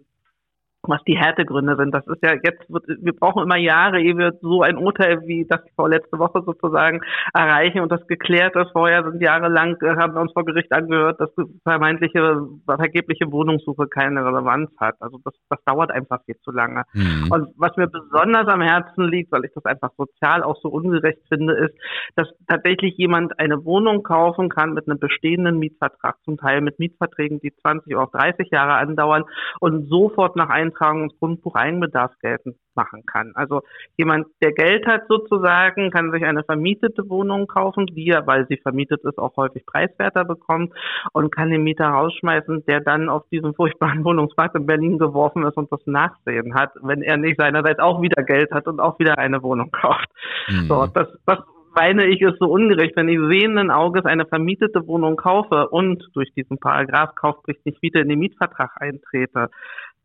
was 0.87 1.03
die 1.03 1.17
Härtegründe 1.17 1.75
sind. 1.75 1.93
Das 1.93 2.05
ist 2.07 2.23
ja 2.23 2.33
jetzt, 2.33 2.69
wird, 2.69 2.85
wir 2.87 3.13
brauchen 3.13 3.43
immer 3.43 3.57
Jahre, 3.57 3.99
ehe 3.99 4.17
wir 4.17 4.33
so 4.41 4.61
ein 4.61 4.77
Urteil 4.77 5.21
wie 5.25 5.45
das 5.45 5.61
vorletzte 5.75 6.17
Woche 6.17 6.41
sozusagen 6.45 7.01
erreichen 7.33 7.81
und 7.81 7.91
das 7.91 8.05
geklärt 8.07 8.55
ist. 8.55 8.71
Vorher 8.71 9.03
sind 9.03 9.21
jahrelang, 9.21 9.77
äh, 9.81 9.95
haben 9.95 10.13
wir 10.15 10.21
uns 10.21 10.31
vor 10.33 10.45
Gericht 10.45 10.71
angehört, 10.71 11.19
dass 11.19 11.29
vermeintliche, 11.63 12.47
vergebliche 12.65 13.31
Wohnungssuche 13.31 13.87
keine 13.87 14.25
Relevanz 14.25 14.71
hat. 14.77 14.95
Also 14.99 15.19
das, 15.23 15.33
das 15.49 15.59
dauert 15.65 15.91
einfach 15.91 16.23
viel 16.25 16.37
zu 16.43 16.51
lange. 16.51 16.83
Mhm. 16.93 17.27
Und 17.29 17.47
was 17.57 17.75
mir 17.77 17.87
besonders 17.87 18.47
am 18.47 18.61
Herzen 18.61 19.05
liegt, 19.05 19.31
weil 19.31 19.45
ich 19.45 19.51
das 19.53 19.65
einfach 19.65 19.91
sozial 19.97 20.43
auch 20.43 20.59
so 20.61 20.69
ungerecht 20.69 21.21
finde, 21.27 21.53
ist, 21.53 21.75
dass 22.15 22.27
tatsächlich 22.47 22.97
jemand 22.97 23.39
eine 23.39 23.65
Wohnung 23.65 24.03
kaufen 24.03 24.49
kann 24.49 24.73
mit 24.73 24.87
einem 24.87 24.99
bestehenden 24.99 25.59
Mietvertrag, 25.59 26.15
zum 26.23 26.37
Teil 26.37 26.61
mit 26.61 26.79
Mietverträgen, 26.79 27.39
die 27.39 27.53
20 27.55 27.95
oder 27.95 28.09
30 28.11 28.49
Jahre 28.51 28.75
andauern 28.75 29.25
und 29.59 29.89
sofort 29.89 30.35
nach 30.35 30.49
Eintritt 30.49 30.76
Eintragung 30.77 31.03
ins 31.03 31.19
Grundbuch 31.19 31.55
Eigenbedarf 31.55 32.11
geltend 32.21 32.55
machen 32.75 33.03
kann. 33.05 33.31
Also 33.35 33.61
jemand, 33.97 34.27
der 34.41 34.51
Geld 34.51 34.85
hat 34.85 35.03
sozusagen, 35.09 35.89
kann 35.91 36.11
sich 36.11 36.23
eine 36.23 36.43
vermietete 36.43 37.09
Wohnung 37.09 37.47
kaufen, 37.47 37.87
die 37.87 38.07
er, 38.09 38.27
weil 38.27 38.45
sie 38.47 38.57
vermietet 38.57 39.03
ist, 39.03 39.17
auch 39.17 39.35
häufig 39.35 39.65
preiswerter 39.65 40.25
bekommt 40.25 40.73
und 41.13 41.33
kann 41.33 41.49
den 41.49 41.63
Mieter 41.63 41.87
rausschmeißen, 41.87 42.65
der 42.65 42.81
dann 42.81 43.09
auf 43.09 43.23
diesen 43.31 43.53
furchtbaren 43.55 44.03
Wohnungsmarkt 44.05 44.55
in 44.55 44.65
Berlin 44.65 44.99
geworfen 44.99 45.43
ist 45.45 45.57
und 45.57 45.71
das 45.71 45.81
Nachsehen 45.85 46.53
hat, 46.53 46.71
wenn 46.81 47.01
er 47.01 47.17
nicht 47.17 47.39
seinerseits 47.39 47.79
auch 47.79 48.01
wieder 48.01 48.23
Geld 48.23 48.51
hat 48.51 48.67
und 48.67 48.79
auch 48.79 48.99
wieder 48.99 49.17
eine 49.17 49.41
Wohnung 49.41 49.71
kauft. 49.71 50.09
Mhm. 50.47 50.67
So, 50.67 50.87
das, 50.87 51.07
das 51.25 51.39
meine 51.77 52.05
ich, 52.07 52.21
ist 52.21 52.39
so 52.39 52.47
ungerecht, 52.47 52.95
wenn 52.95 53.07
ich 53.07 53.19
sehenden 53.29 53.69
Auges 53.69 54.03
eine 54.05 54.25
vermietete 54.25 54.87
Wohnung 54.87 55.15
kaufe 55.15 55.69
und 55.69 56.03
durch 56.13 56.33
diesen 56.33 56.57
Paragraph 56.57 57.13
Kaufpflicht 57.13 57.63
nicht 57.67 57.79
wieder 57.83 58.01
in 58.01 58.09
den 58.09 58.17
Mietvertrag 58.17 58.71
eintrete 58.81 59.49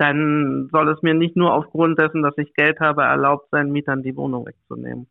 dann 0.02 0.68
soll 0.72 0.88
es 0.88 1.00
mir 1.02 1.14
nicht 1.14 1.36
nur 1.36 1.54
aufgrund 1.54 1.96
dessen, 1.96 2.22
dass 2.22 2.36
ich 2.36 2.54
Geld 2.54 2.80
habe, 2.80 3.02
erlaubt 3.02 3.48
sein, 3.52 3.70
Mietern 3.70 4.02
die 4.02 4.16
Wohnung 4.16 4.44
wegzunehmen. 4.44 5.06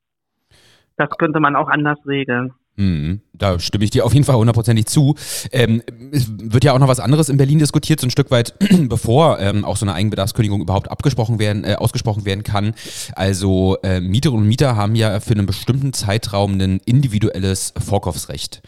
Das 0.98 1.10
könnte 1.12 1.40
man 1.40 1.56
auch 1.56 1.70
anders 1.70 1.98
regeln. 2.06 2.54
Mhm. 2.78 3.22
Da 3.34 3.60
stimme 3.60 3.84
ich 3.84 3.90
dir 3.90 4.06
auf 4.06 4.14
jeden 4.14 4.26
Fall 4.26 4.36
hundertprozentig 4.36 4.86
zu. 4.86 5.16
Ähm, 5.52 5.82
es 6.12 6.28
wird 6.38 6.64
ja 6.64 6.74
auch 6.74 6.80
noch 6.80 6.88
was 6.88 7.00
anderes 7.00 7.28
in 7.28 7.38
Berlin 7.38 7.58
diskutiert, 7.58 8.00
so 8.00 8.06
ein 8.06 8.12
Stück 8.12 8.30
weit, 8.30 8.54
bevor 8.88 9.40
ähm, 9.40 9.66
auch 9.66 9.78
so 9.78 9.86
eine 9.86 9.94
Eigenbedarfskündigung 9.94 10.62
überhaupt 10.62 10.92
abgesprochen 10.92 11.40
werden, 11.40 11.64
äh, 11.64 11.74
ausgesprochen 11.74 12.24
werden 12.26 12.44
kann. 12.44 12.76
Also 13.16 13.78
äh, 13.84 14.00
Mieterinnen 14.00 14.44
und 14.44 14.48
Mieter 14.48 14.76
haben 14.76 14.94
ja 14.96 15.20
für 15.20 15.34
einen 15.34 15.48
bestimmten 15.48 15.92
Zeitraum 15.92 16.60
ein 16.60 16.80
individuelles 16.86 17.74
Vorkaufsrecht. 17.84 18.62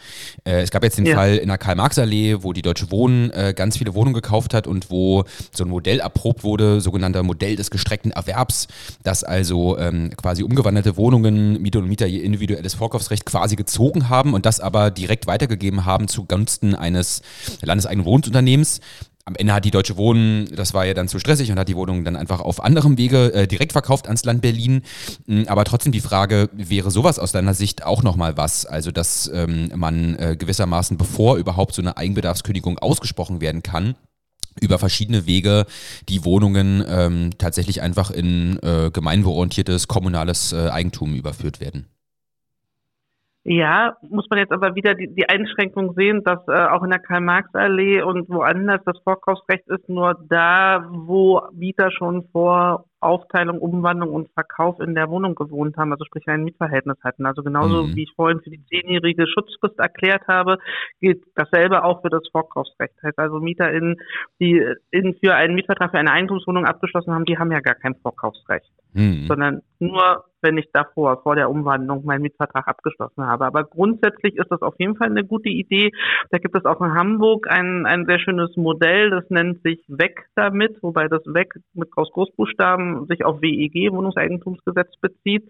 Äh, 0.44 0.62
es 0.62 0.70
gab 0.70 0.82
jetzt 0.82 0.98
den 0.98 1.06
ja. 1.06 1.14
Fall 1.14 1.36
in 1.36 1.48
der 1.48 1.58
Karl-Marx-Allee, 1.58 2.38
wo 2.40 2.52
die 2.52 2.62
Deutsche 2.62 2.90
Wohnen 2.90 3.30
äh, 3.30 3.54
ganz 3.56 3.78
viele 3.78 3.94
Wohnungen 3.94 4.14
gekauft 4.14 4.54
hat 4.54 4.66
und 4.66 4.90
wo 4.90 5.24
so 5.52 5.64
ein 5.64 5.70
Modell 5.70 6.00
erprobt 6.00 6.42
wurde, 6.42 6.80
sogenannter 6.80 7.22
Modell 7.22 7.54
des 7.54 7.70
gestreckten 7.70 8.10
Erwerbs, 8.10 8.66
dass 9.04 9.22
also 9.22 9.78
ähm, 9.78 10.10
quasi 10.16 10.42
umgewandelte 10.42 10.96
Wohnungen 10.96 11.62
Mieterinnen 11.62 11.84
und 11.84 11.90
Mieter 11.90 12.08
ihr 12.08 12.24
individuelles 12.24 12.74
Vorkaufsrecht 12.74 13.24
quasi 13.24 13.54
gezogen 13.54 13.93
betrogen 13.94 14.08
haben 14.08 14.34
und 14.34 14.46
das 14.46 14.60
aber 14.60 14.90
direkt 14.90 15.26
weitergegeben 15.26 15.84
haben 15.84 16.08
zugunsten 16.08 16.74
eines 16.74 17.22
landeseigenen 17.62 18.04
Wohnungsunternehmens. 18.04 18.80
Am 19.26 19.36
Ende 19.36 19.54
hat 19.54 19.64
die 19.64 19.70
Deutsche 19.70 19.96
Wohnen, 19.96 20.54
das 20.54 20.74
war 20.74 20.84
ja 20.84 20.92
dann 20.92 21.08
zu 21.08 21.18
stressig 21.18 21.50
und 21.50 21.58
hat 21.58 21.68
die 21.68 21.76
Wohnung 21.76 22.04
dann 22.04 22.14
einfach 22.14 22.40
auf 22.40 22.62
anderem 22.62 22.98
Wege 22.98 23.32
äh, 23.32 23.46
direkt 23.46 23.72
verkauft 23.72 24.06
ans 24.06 24.22
Land 24.26 24.42
Berlin. 24.42 24.82
Mm, 25.26 25.44
aber 25.46 25.64
trotzdem 25.64 25.92
die 25.92 26.02
Frage, 26.02 26.50
wäre 26.52 26.90
sowas 26.90 27.18
aus 27.18 27.32
deiner 27.32 27.54
Sicht 27.54 27.86
auch 27.86 28.02
nochmal 28.02 28.36
was? 28.36 28.66
Also, 28.66 28.90
dass 28.92 29.30
ähm, 29.32 29.72
man 29.74 30.16
äh, 30.16 30.36
gewissermaßen, 30.38 30.98
bevor 30.98 31.38
überhaupt 31.38 31.74
so 31.74 31.80
eine 31.80 31.96
Eigenbedarfskündigung 31.96 32.78
ausgesprochen 32.78 33.40
werden 33.40 33.62
kann, 33.62 33.94
über 34.60 34.78
verschiedene 34.78 35.24
Wege 35.24 35.64
die 36.10 36.26
Wohnungen 36.26 36.84
ähm, 36.86 37.30
tatsächlich 37.38 37.80
einfach 37.80 38.10
in 38.10 38.58
äh, 38.62 38.90
gemeinwohlorientiertes 38.92 39.88
kommunales 39.88 40.52
äh, 40.52 40.68
Eigentum 40.68 41.14
überführt 41.14 41.60
werden. 41.60 41.86
Ja, 43.46 43.98
muss 44.08 44.26
man 44.30 44.38
jetzt 44.38 44.52
aber 44.52 44.74
wieder 44.74 44.94
die, 44.94 45.14
die 45.14 45.28
Einschränkung 45.28 45.92
sehen, 45.94 46.24
dass 46.24 46.40
äh, 46.48 46.66
auch 46.66 46.82
in 46.82 46.88
der 46.88 46.98
Karl-Marx-Allee 46.98 48.00
und 48.00 48.26
woanders 48.30 48.80
das 48.86 48.98
Vorkaufsrecht 49.04 49.68
ist 49.68 49.86
nur 49.86 50.14
da, 50.30 50.88
wo 50.90 51.42
Mieter 51.52 51.90
schon 51.90 52.26
vor 52.32 52.86
Aufteilung, 53.04 53.58
Umwandlung 53.58 54.12
und 54.12 54.30
Verkauf 54.32 54.80
in 54.80 54.94
der 54.94 55.08
Wohnung 55.10 55.34
gewohnt 55.34 55.76
haben, 55.76 55.92
also 55.92 56.04
sprich 56.04 56.26
ein 56.28 56.44
Mietverhältnis 56.44 56.96
hatten. 57.02 57.26
Also 57.26 57.42
genauso 57.42 57.84
mhm. 57.84 57.96
wie 57.96 58.04
ich 58.04 58.12
vorhin 58.16 58.40
für 58.40 58.50
die 58.50 58.64
zehnjährige 58.66 59.26
Schutzfrist 59.26 59.78
erklärt 59.78 60.26
habe, 60.28 60.58
gilt 61.00 61.22
dasselbe 61.34 61.84
auch 61.84 62.02
für 62.02 62.10
das 62.10 62.22
Vorkaufsrecht. 62.32 62.94
Heißt 63.02 63.18
also 63.18 63.40
MieterInnen, 63.40 63.96
die 64.40 64.64
in, 64.90 65.14
für 65.22 65.34
einen 65.34 65.54
Mietvertrag 65.54 65.90
für 65.90 65.98
eine 65.98 66.12
Eigentumswohnung 66.12 66.64
abgeschlossen 66.64 67.12
haben, 67.12 67.24
die 67.24 67.38
haben 67.38 67.52
ja 67.52 67.60
gar 67.60 67.74
kein 67.74 67.94
Vorkaufsrecht, 67.96 68.70
mhm. 68.92 69.26
sondern 69.26 69.62
nur 69.78 70.24
wenn 70.44 70.58
ich 70.58 70.70
davor, 70.72 71.22
vor 71.22 71.34
der 71.34 71.50
Umwandlung, 71.50 72.04
meinen 72.04 72.22
Mietvertrag 72.22 72.68
abgeschlossen 72.68 73.26
habe. 73.26 73.46
Aber 73.46 73.64
grundsätzlich 73.64 74.36
ist 74.36 74.50
das 74.50 74.60
auf 74.60 74.74
jeden 74.78 74.94
Fall 74.94 75.08
eine 75.08 75.24
gute 75.24 75.48
Idee. 75.48 75.90
Da 76.30 76.38
gibt 76.38 76.54
es 76.54 76.66
auch 76.66 76.80
in 76.82 76.94
Hamburg 76.94 77.50
ein, 77.50 77.86
ein 77.86 78.04
sehr 78.04 78.18
schönes 78.18 78.54
Modell, 78.56 79.10
das 79.10 79.28
nennt 79.30 79.62
sich 79.62 79.80
Weg 79.88 80.26
damit, 80.36 80.80
wobei 80.82 81.08
das 81.08 81.24
Weg 81.24 81.54
mit 81.72 81.90
Groß 81.90 82.12
Großbuchstaben 82.12 82.93
sich 83.08 83.24
auf 83.24 83.40
WEG, 83.42 83.92
Wohnungseigentumsgesetz, 83.92 84.96
bezieht. 85.00 85.48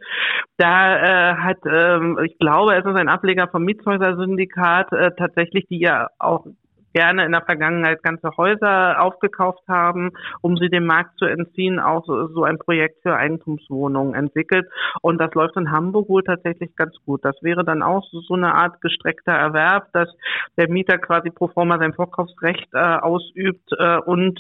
Da 0.57 0.97
äh, 0.97 1.35
hat, 1.37 1.59
ähm, 1.67 2.19
ich 2.25 2.39
glaube, 2.39 2.75
es 2.75 2.85
ist 2.85 2.97
ein 2.97 3.09
Ableger 3.09 3.49
vom 3.49 3.65
Mietshäuser-Syndikat, 3.65 4.93
äh, 4.93 5.11
tatsächlich, 5.17 5.67
die 5.69 5.81
ja 5.81 6.09
auch 6.19 6.47
gerne 6.95 7.27
in 7.27 7.33
der 7.33 7.43
Vergangenheit 7.43 8.03
ganze 8.03 8.31
Häuser 8.37 9.03
aufgekauft 9.03 9.63
haben, 9.69 10.13
um 10.41 10.57
sie 10.57 10.71
dem 10.71 10.87
Markt 10.87 11.19
zu 11.19 11.27
entziehen, 11.27 11.79
auch 11.81 12.07
so, 12.07 12.45
ein 12.45 12.59
Projekt 12.59 13.03
für 13.03 13.17
Eigentumswohnungen 13.17 14.15
entwickelt. 14.15 14.67
Und 15.03 15.19
das 15.21 15.35
läuft 15.35 15.57
in 15.57 15.71
Hamburg 15.71 16.09
wohl 16.09 16.23
tatsächlich 16.23 16.75
ganz 16.77 16.95
gut. 17.05 17.25
Das 17.25 17.37
wäre 17.43 17.65
dann 17.65 17.83
auch 17.83 18.05
so, 18.11 18.21
so 18.21 18.35
eine 18.35 18.55
Art 18.55 18.81
gestreckter 18.81 19.33
Erwerb, 19.33 19.93
dass 19.93 20.09
der 20.57 20.71
Mieter 20.71 20.99
quasi 20.99 21.31
pro 21.31 21.49
forma 21.49 21.79
sein 21.79 21.95
Vorkaufsrecht 21.95 22.69
äh, 22.73 22.79
ausübt 22.79 23.69
äh, 23.77 23.99
und 23.99 24.39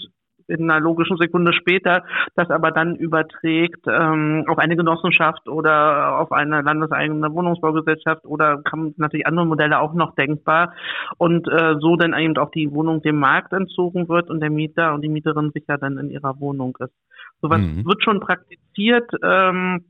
in 0.48 0.70
einer 0.70 0.80
logischen 0.80 1.16
Sekunde 1.16 1.52
später, 1.52 2.04
das 2.34 2.50
aber 2.50 2.70
dann 2.70 2.96
überträgt 2.96 3.86
ähm, 3.86 4.44
auf 4.48 4.58
eine 4.58 4.76
Genossenschaft 4.76 5.48
oder 5.48 6.18
auf 6.18 6.32
eine 6.32 6.62
landeseigene 6.62 7.32
Wohnungsbaugesellschaft 7.32 8.24
oder 8.24 8.62
kann 8.62 8.94
natürlich 8.96 9.26
andere 9.26 9.46
Modelle 9.46 9.80
auch 9.80 9.94
noch 9.94 10.14
denkbar 10.14 10.72
und 11.18 11.48
äh, 11.48 11.76
so 11.80 11.96
dann 11.96 12.14
eben 12.18 12.36
auch 12.36 12.50
die 12.50 12.70
Wohnung 12.72 13.02
dem 13.02 13.18
Markt 13.18 13.52
entzogen 13.52 14.08
wird 14.08 14.30
und 14.30 14.40
der 14.40 14.50
Mieter 14.50 14.94
und 14.94 15.02
die 15.02 15.08
Mieterin 15.08 15.50
sicher 15.52 15.78
dann 15.78 15.98
in 15.98 16.10
ihrer 16.10 16.38
Wohnung 16.40 16.76
ist. 16.80 16.94
Sowas 17.40 17.60
mhm. 17.60 17.84
wird 17.84 18.02
schon 18.02 18.20
praktiziert. 18.20 19.10
Ähm, 19.22 19.84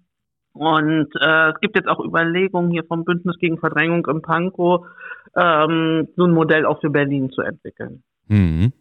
und 0.54 1.08
äh, 1.20 1.50
es 1.50 1.60
gibt 1.60 1.76
jetzt 1.76 1.88
auch 1.88 1.98
Überlegungen 1.98 2.70
hier 2.70 2.84
vom 2.84 3.04
Bündnis 3.04 3.36
gegen 3.38 3.58
Verdrängung 3.58 4.06
im 4.06 4.22
Pankow, 4.22 4.86
ähm, 5.36 6.08
so 6.16 6.24
ein 6.24 6.30
Modell 6.30 6.64
auch 6.64 6.80
für 6.80 6.90
Berlin 6.90 7.30
zu 7.30 7.42
entwickeln. 7.42 8.04
Mhm. 8.28 8.72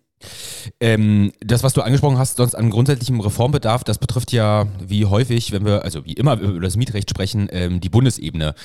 Ähm, 0.79 1.31
das, 1.39 1.63
was 1.63 1.73
du 1.73 1.81
angesprochen 1.81 2.17
hast, 2.17 2.37
sonst 2.37 2.55
an 2.55 2.69
grundsätzlichem 2.69 3.19
Reformbedarf, 3.19 3.83
das 3.83 3.97
betrifft 3.97 4.31
ja 4.31 4.67
wie 4.85 5.05
häufig, 5.05 5.51
wenn 5.51 5.65
wir, 5.65 5.83
also 5.83 6.05
wie 6.05 6.13
immer 6.13 6.39
über 6.39 6.61
das 6.61 6.77
Mietrecht 6.77 7.09
sprechen, 7.09 7.47
ähm, 7.51 7.81
die 7.81 7.89
Bundesebene. 7.89 8.55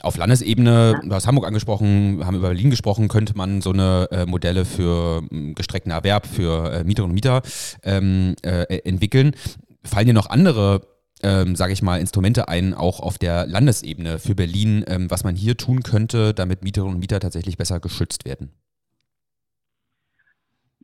Auf 0.00 0.16
Landesebene, 0.16 1.00
du 1.04 1.14
hast 1.14 1.26
Hamburg 1.26 1.46
angesprochen, 1.46 2.24
haben 2.24 2.36
über 2.36 2.48
Berlin 2.48 2.70
gesprochen, 2.70 3.08
könnte 3.08 3.36
man 3.36 3.60
so 3.60 3.72
eine 3.72 4.08
äh, 4.10 4.26
Modelle 4.26 4.64
für 4.64 5.22
äh, 5.30 5.52
gestreckten 5.54 5.92
Erwerb 5.92 6.26
für 6.26 6.72
äh, 6.72 6.84
Mieterinnen 6.84 7.10
und 7.10 7.14
Mieter 7.14 7.42
ähm, 7.82 8.34
äh, 8.42 8.78
entwickeln. 8.84 9.32
Fallen 9.84 10.06
dir 10.06 10.14
noch 10.14 10.30
andere 10.30 10.82
ähm, 11.22 11.54
sage 11.56 11.72
ich 11.72 11.82
mal, 11.82 12.00
Instrumente 12.00 12.48
ein, 12.48 12.74
auch 12.74 13.00
auf 13.00 13.18
der 13.18 13.46
Landesebene 13.46 14.18
für 14.18 14.34
Berlin, 14.34 14.84
ähm, 14.88 15.10
was 15.10 15.24
man 15.24 15.36
hier 15.36 15.56
tun 15.56 15.82
könnte, 15.82 16.34
damit 16.34 16.64
Mieterinnen 16.64 16.94
und 16.94 17.00
Mieter 17.00 17.20
tatsächlich 17.20 17.56
besser 17.56 17.80
geschützt 17.80 18.24
werden? 18.24 18.50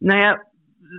Naja, 0.00 0.42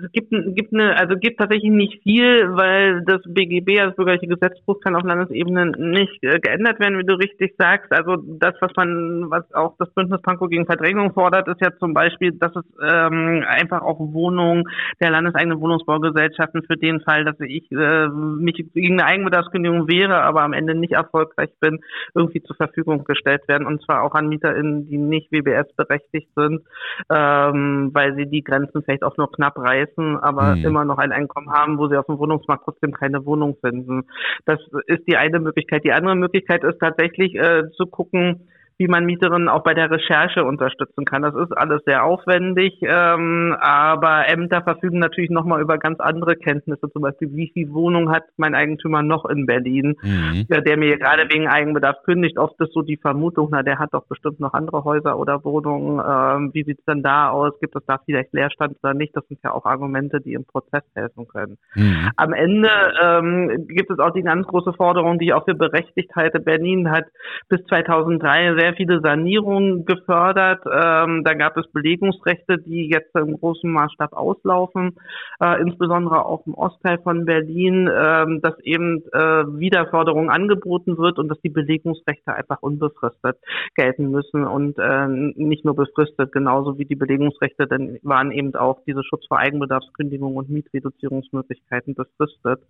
es 0.04 0.12
gibt, 0.12 0.32
gibt 0.56 0.74
eine, 0.74 0.96
also 0.98 1.16
gibt 1.16 1.40
tatsächlich 1.40 1.72
nicht 1.72 2.02
viel, 2.04 2.56
weil 2.56 3.04
das 3.06 3.22
BGB, 3.26 3.78
das 3.78 3.96
bürgerliche 3.96 4.28
Gesetzbuch, 4.28 4.80
kann 4.82 4.96
auf 4.96 5.04
Landesebene 5.04 5.72
nicht 5.78 6.24
äh, 6.24 6.40
geändert 6.40 6.80
werden, 6.80 6.98
wie 7.00 7.06
du 7.06 7.16
richtig 7.16 7.56
sagst. 7.58 7.92
Also 7.92 8.18
das, 8.18 8.56
was 8.62 8.72
man, 8.76 9.30
was 9.30 9.52
auch 9.54 9.76
das 9.80 9.90
Bündnis 9.94 10.22
Pankow 10.22 10.50
gegen 10.50 10.66
Verdrängung 10.66 11.14
fordert, 11.14 11.48
ist 11.48 11.62
ja 11.62 11.76
zum 11.78 11.94
Beispiel, 11.94 12.34
dass 12.34 12.56
es 12.56 12.66
ähm, 12.82 13.44
einfach 13.48 13.82
auch 13.82 14.00
Wohnungen 14.00 14.64
der 15.02 15.12
landeseigenen 15.12 15.60
Wohnungsbaugesellschaften 15.60 16.64
für 16.64 16.78
den 16.78 17.02
Fall, 17.02 17.26
dass 17.26 17.40
ich 17.40 17.72
äh, 17.72 18.08
mich 18.08 18.64
gegen 18.74 19.00
eine 19.00 19.06
Eigenbedarfskündigung 19.06 19.88
wäre, 19.88 20.22
aber 20.22 20.44
am 20.44 20.54
Ende 20.54 20.76
nicht 20.76 20.94
erfolgreich 20.94 21.50
bin, 21.60 21.80
irgendwie 22.14 22.44
zur 22.44 22.56
Verfügung 22.56 23.04
gestellt 23.04 23.48
werden 23.48 23.66
und 23.66 23.82
zwar 23.84 24.04
auch 24.04 24.14
an 24.14 24.30
MieterInnen, 24.30 24.88
die 24.88 24.98
nicht 24.98 25.32
WBS 25.32 25.74
berechtigt 25.76 26.30
sind, 26.36 26.62
ähm, 27.10 27.90
weil 27.94 28.16
sie 28.16 28.26
die 28.26 28.44
Grenzen 28.44 28.84
vielleicht 28.84 29.04
auch 29.04 29.18
nur 29.18 29.32
knapp 29.32 29.58
reißen 29.80 30.18
aber 30.18 30.56
mhm. 30.56 30.66
immer 30.66 30.86
noch 30.86 30.98
ein 30.98 31.12
Einkommen 31.12 31.52
haben, 31.52 31.78
wo 31.78 31.88
sie 31.88 31.98
auf 31.98 32.06
dem 32.06 32.20
Wohnungsmarkt 32.20 32.64
trotzdem 32.66 32.94
keine 32.94 33.26
Wohnung 33.26 33.58
finden. 33.62 34.06
Das 34.46 34.60
ist 34.88 35.08
die 35.08 35.18
eine 35.18 35.40
Möglichkeit. 35.40 35.84
Die 35.84 35.92
andere 35.92 36.16
Möglichkeit 36.16 36.64
ist 36.64 36.80
tatsächlich 36.80 37.36
äh, 37.36 37.64
zu 37.76 37.86
gucken, 37.86 38.48
wie 38.80 38.88
man 38.88 39.06
Mieterinnen 39.06 39.50
auch 39.50 39.62
bei 39.62 39.74
der 39.74 39.92
Recherche 39.92 40.46
unterstützen 40.46 41.04
kann. 41.04 41.22
Das 41.22 41.36
ist 41.36 41.52
alles 41.52 41.84
sehr 41.86 42.06
aufwendig, 42.06 42.80
ähm, 42.82 43.54
aber 43.60 44.30
Ämter 44.30 44.62
verfügen 44.62 45.00
natürlich 45.00 45.30
nochmal 45.30 45.62
über 45.62 45.78
ganz 45.78 46.00
andere 46.00 46.38
Kenntnisse, 46.38 46.90
zum 46.90 47.02
Beispiel, 47.02 47.30
wie 47.34 47.52
viel 47.54 47.74
Wohnung 47.74 48.10
hat 48.10 48.24
mein 48.38 48.56
Eigentümer 48.56 49.04
noch 49.04 49.26
in 49.26 49.46
Berlin, 49.46 49.98
mhm. 50.02 50.48
der 50.50 50.78
mir 50.78 50.98
gerade 50.98 51.28
wegen 51.30 51.50
Eigenbedarf 51.50 52.04
kündigt. 52.04 52.38
Oft 52.38 52.58
ist 52.62 52.72
so 52.72 52.82
die 52.82 52.96
Vermutung, 52.96 53.50
na, 53.52 53.64
der 53.64 53.80
hat 53.80 53.94
doch 53.94 54.06
bestimmt 54.06 54.40
noch 54.40 54.54
andere 54.54 54.86
Häuser 54.86 55.20
oder 55.20 55.44
Wohnungen. 55.44 56.00
Ähm, 56.00 56.52
wie 56.54 56.64
sieht's 56.64 56.86
denn 56.86 57.04
da 57.04 57.32
aus? 57.32 57.60
Gibt 57.60 57.76
es 57.76 57.86
da 57.86 58.00
vielleicht 58.06 58.32
Leerstand 58.32 58.78
oder 58.82 58.94
nicht? 58.94 59.14
Das 59.14 59.28
sind 59.28 59.42
ja 59.44 59.52
auch 59.52 59.66
Argumente, 59.66 60.22
die 60.22 60.34
im 60.34 60.46
Prozess 60.46 60.84
helfen 60.96 61.28
können. 61.28 61.58
Mhm. 61.76 62.12
Am 62.16 62.32
Ende 62.32 62.70
ähm, 63.02 63.68
gibt 63.68 63.92
es 63.92 64.00
auch 64.00 64.12
die 64.12 64.24
ganz 64.24 64.48
große 64.48 64.72
Forderung, 64.72 65.20
die 65.20 65.26
ich 65.26 65.34
auch 65.34 65.44
für 65.44 65.56
berechtigt 65.56 66.16
halte. 66.16 66.40
Berlin 66.40 66.90
hat 66.90 67.06
bis 67.50 67.62
2003 67.66 68.56
sehr 68.58 68.69
viele 68.76 69.02
Sanierungen 69.02 69.86
gefördert. 69.86 70.64
Ähm, 70.66 71.24
da 71.24 71.34
gab 71.34 71.58
es 71.58 71.68
Belegungsrechte, 71.72 72.58
die 72.58 72.90
jetzt 72.90 73.16
im 73.16 73.40
großen 73.40 73.70
Maßstab 73.72 74.14
auslaufen, 74.14 74.96
äh, 75.42 75.62
insbesondere 75.62 76.26
auch 76.26 76.46
im 76.46 76.54
Ostteil 76.54 77.00
von 77.00 77.26
Berlin, 77.26 77.88
äh, 77.88 78.40
dass 78.42 78.60
eben 78.62 79.04
äh, 79.14 79.46
Wiederförderung 79.60 80.30
angeboten 80.30 80.98
wird 80.98 81.20
und 81.20 81.30
dass 81.30 81.40
die 81.42 81.50
Belegungsrechte 81.50 82.34
einfach 82.34 82.62
unbefristet 82.62 83.38
gelten 83.76 84.12
müssen 84.12 84.46
und 84.46 84.78
äh, 84.78 85.08
nicht 85.08 85.66
nur 85.66 85.76
befristet, 85.76 86.32
genauso 86.32 86.78
wie 86.78 86.86
die 86.86 86.96
Belegungsrechte, 86.96 87.68
dann 87.68 87.98
waren 88.04 88.32
eben 88.32 88.56
auch 88.56 88.80
diese 88.86 89.04
Schutz 89.04 89.26
vor 89.28 89.40
Eigenbedarfskündigung 89.40 90.36
und 90.36 90.50
Mietreduzierungsmöglichkeiten 90.50 91.96
befristet. 91.96 92.62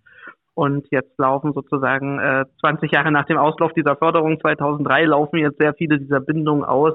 Und 0.54 0.86
jetzt 0.90 1.16
laufen 1.18 1.52
sozusagen 1.52 2.18
äh, 2.18 2.44
20 2.60 2.90
Jahre 2.92 3.12
nach 3.12 3.24
dem 3.26 3.38
Auslauf 3.38 3.72
dieser 3.72 3.96
Förderung 3.96 4.40
2003 4.40 5.04
laufen 5.04 5.38
jetzt 5.38 5.58
sehr 5.58 5.74
viele 5.74 5.98
dieser 5.98 6.20
Bindungen 6.20 6.64
aus 6.64 6.94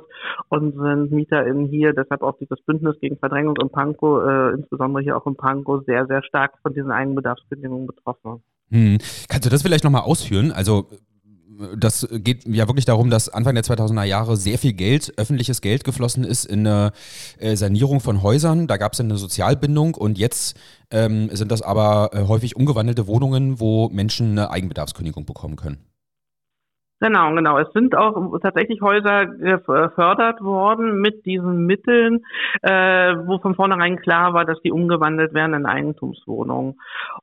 und 0.49 0.75
sind 0.75 1.11
MieterInnen 1.11 1.65
hier, 1.65 1.93
deshalb 1.93 2.21
auch 2.21 2.37
dieses 2.37 2.61
Bündnis 2.65 2.99
gegen 2.99 3.17
Verdrängung 3.17 3.55
in 3.61 3.69
Pankow, 3.69 4.23
äh, 4.27 4.53
insbesondere 4.55 5.03
hier 5.03 5.17
auch 5.17 5.25
in 5.25 5.35
Pankow, 5.35 5.83
sehr, 5.85 6.05
sehr 6.05 6.21
stark 6.23 6.53
von 6.61 6.73
diesen 6.73 6.91
Eigenbedarfsbedingungen 6.91 7.87
betroffen. 7.87 8.43
Hm. 8.71 8.97
Kannst 9.29 9.45
du 9.45 9.49
das 9.49 9.61
vielleicht 9.61 9.83
nochmal 9.83 10.01
ausführen? 10.01 10.51
Also 10.51 10.87
das 11.77 12.07
geht 12.11 12.45
ja 12.45 12.67
wirklich 12.67 12.85
darum, 12.85 13.09
dass 13.09 13.29
Anfang 13.29 13.55
der 13.55 13.63
2000er 13.63 14.03
Jahre 14.03 14.37
sehr 14.37 14.57
viel 14.57 14.73
Geld, 14.73 15.13
öffentliches 15.17 15.61
Geld 15.61 15.83
geflossen 15.83 16.23
ist 16.23 16.45
in 16.45 16.67
eine 16.67 16.91
äh, 17.37 17.55
Sanierung 17.55 17.99
von 17.99 18.21
Häusern. 18.21 18.67
Da 18.67 18.77
gab 18.77 18.93
es 18.93 18.99
eine 18.99 19.17
Sozialbindung 19.17 19.95
und 19.95 20.17
jetzt 20.17 20.57
ähm, 20.91 21.29
sind 21.33 21.51
das 21.51 21.61
aber 21.61 22.11
äh, 22.13 22.27
häufig 22.27 22.55
umgewandelte 22.55 23.07
Wohnungen, 23.07 23.59
wo 23.59 23.89
Menschen 23.89 24.31
eine 24.31 24.49
Eigenbedarfskündigung 24.51 25.25
bekommen 25.25 25.55
können. 25.55 25.77
Genau, 27.05 27.35
genau. 27.35 27.59
Es 27.59 27.71
sind 27.71 27.95
auch 27.95 28.39
tatsächlich 28.39 28.81
Häuser 28.81 29.27
gefördert 29.27 30.41
worden 30.41 31.01
mit 31.01 31.23
diesen 31.23 31.67
Mitteln, 31.67 32.25
äh, 32.63 33.13
wo 33.27 33.37
von 33.37 33.53
vornherein 33.53 33.97
klar 33.97 34.33
war, 34.33 34.43
dass 34.43 34.59
die 34.63 34.71
umgewandelt 34.71 35.35
werden 35.35 35.53
in 35.53 35.67
Eigentumswohnungen. 35.67 36.79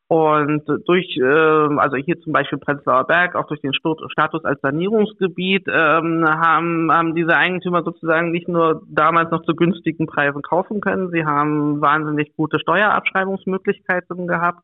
Und 0.07 0.63
durch, 0.87 1.17
äh, 1.17 1.25
also 1.25 1.97
hier 1.97 2.21
zum 2.21 2.33
Beispiel 2.33 2.59
Prenzlauer 2.59 3.09
Berg, 3.09 3.35
auch 3.35 3.49
durch 3.49 3.61
den 3.61 3.75
Status 3.75 4.45
als 4.45 4.61
Sanierungsgebiet, 4.61 5.67
ähm, 5.67 6.29
haben, 6.29 6.93
haben 6.93 7.17
diese 7.17 7.37
Eigentümer 7.37 7.83
sozusagen 7.83 8.31
nicht 8.31 8.47
nur 8.47 8.83
damals 8.89 9.33
noch 9.33 9.43
zu 9.43 9.57
günstigen 9.57 10.07
Preisen 10.07 10.43
kaufen 10.43 10.81
können, 10.81 11.11
sie 11.11 11.25
haben 11.25 11.81
wahnsinnig 11.81 12.37
gute 12.37 12.61
Steuerabschreibungsmöglichkeiten 12.61 14.29
gehabt 14.29 14.63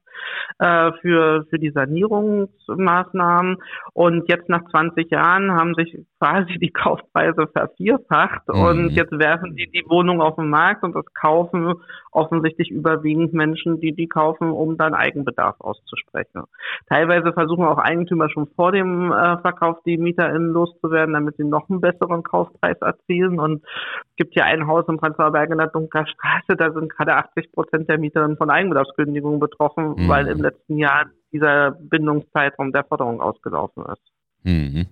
äh, 0.59 0.92
für, 1.00 1.44
für 1.50 1.59
die 1.59 1.70
Sanierungsmaßnahmen. 1.70 3.57
Und 3.94 4.28
jetzt 4.28 4.48
nach 4.48 4.64
20 4.70 5.08
Jahren 5.11 5.53
haben 5.53 5.75
sich 5.75 5.97
quasi 6.18 6.59
die 6.59 6.71
Kaufpreise 6.71 7.47
vervierfacht 7.47 8.42
mhm. 8.49 8.61
und 8.61 8.90
jetzt 8.90 9.18
werfen 9.18 9.55
die 9.57 9.71
die 9.71 9.85
Wohnung 9.88 10.21
auf 10.21 10.37
den 10.37 10.49
Markt 10.49 10.83
und 10.85 10.94
das 10.94 11.05
kaufen 11.14 11.75
offensichtlich 12.11 12.71
überwiegend 12.71 13.33
Menschen, 13.33 13.81
die 13.81 13.92
die 13.92 14.09
kaufen, 14.09 14.51
um 14.51 14.77
dann 14.77 14.94
Eigenbedarf 14.94 15.57
auszusprechen. 15.61 16.44
Teilweise 16.88 17.33
versuchen 17.33 17.64
auch 17.64 17.79
Eigentümer 17.79 18.29
schon 18.31 18.49
vor 18.57 18.73
dem 18.73 19.12
äh, 19.12 19.38
Verkauf 19.38 19.83
die 19.85 19.99
MieterInnen 19.99 20.51
loszuwerden, 20.51 21.14
damit 21.14 21.37
sie 21.37 21.44
noch 21.44 21.68
einen 21.68 21.81
besseren 21.81 22.23
Kaufpreis 22.23 22.79
erzielen 22.81 23.38
und 23.38 23.62
es 23.64 24.16
gibt 24.16 24.35
hier 24.35 24.44
ein 24.44 24.66
Haus 24.66 24.85
in 24.88 24.99
Prenzlauer 24.99 25.33
Berg 25.33 25.51
in 25.51 25.59
der 25.59 25.68
Dunkerstraße, 25.68 26.57
da 26.57 26.73
sind 26.73 26.90
gerade 26.94 27.14
80 27.14 27.53
Prozent 27.53 27.88
der 27.88 27.99
Mieterinnen 27.99 28.37
von 28.37 28.51
Eigenbedarfskündigungen 28.51 29.38
betroffen, 29.38 29.94
mhm. 29.97 30.09
weil 30.09 30.27
im 30.27 30.42
letzten 30.42 30.77
Jahr 30.77 31.07
dieser 31.33 31.73
Bindungszeitraum 31.73 32.73
der 32.73 32.85
Forderung 32.85 33.21
ausgelaufen 33.21 33.85
ist. 33.85 34.03
Mhm. 34.42 34.87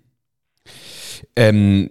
Ähm, 1.34 1.88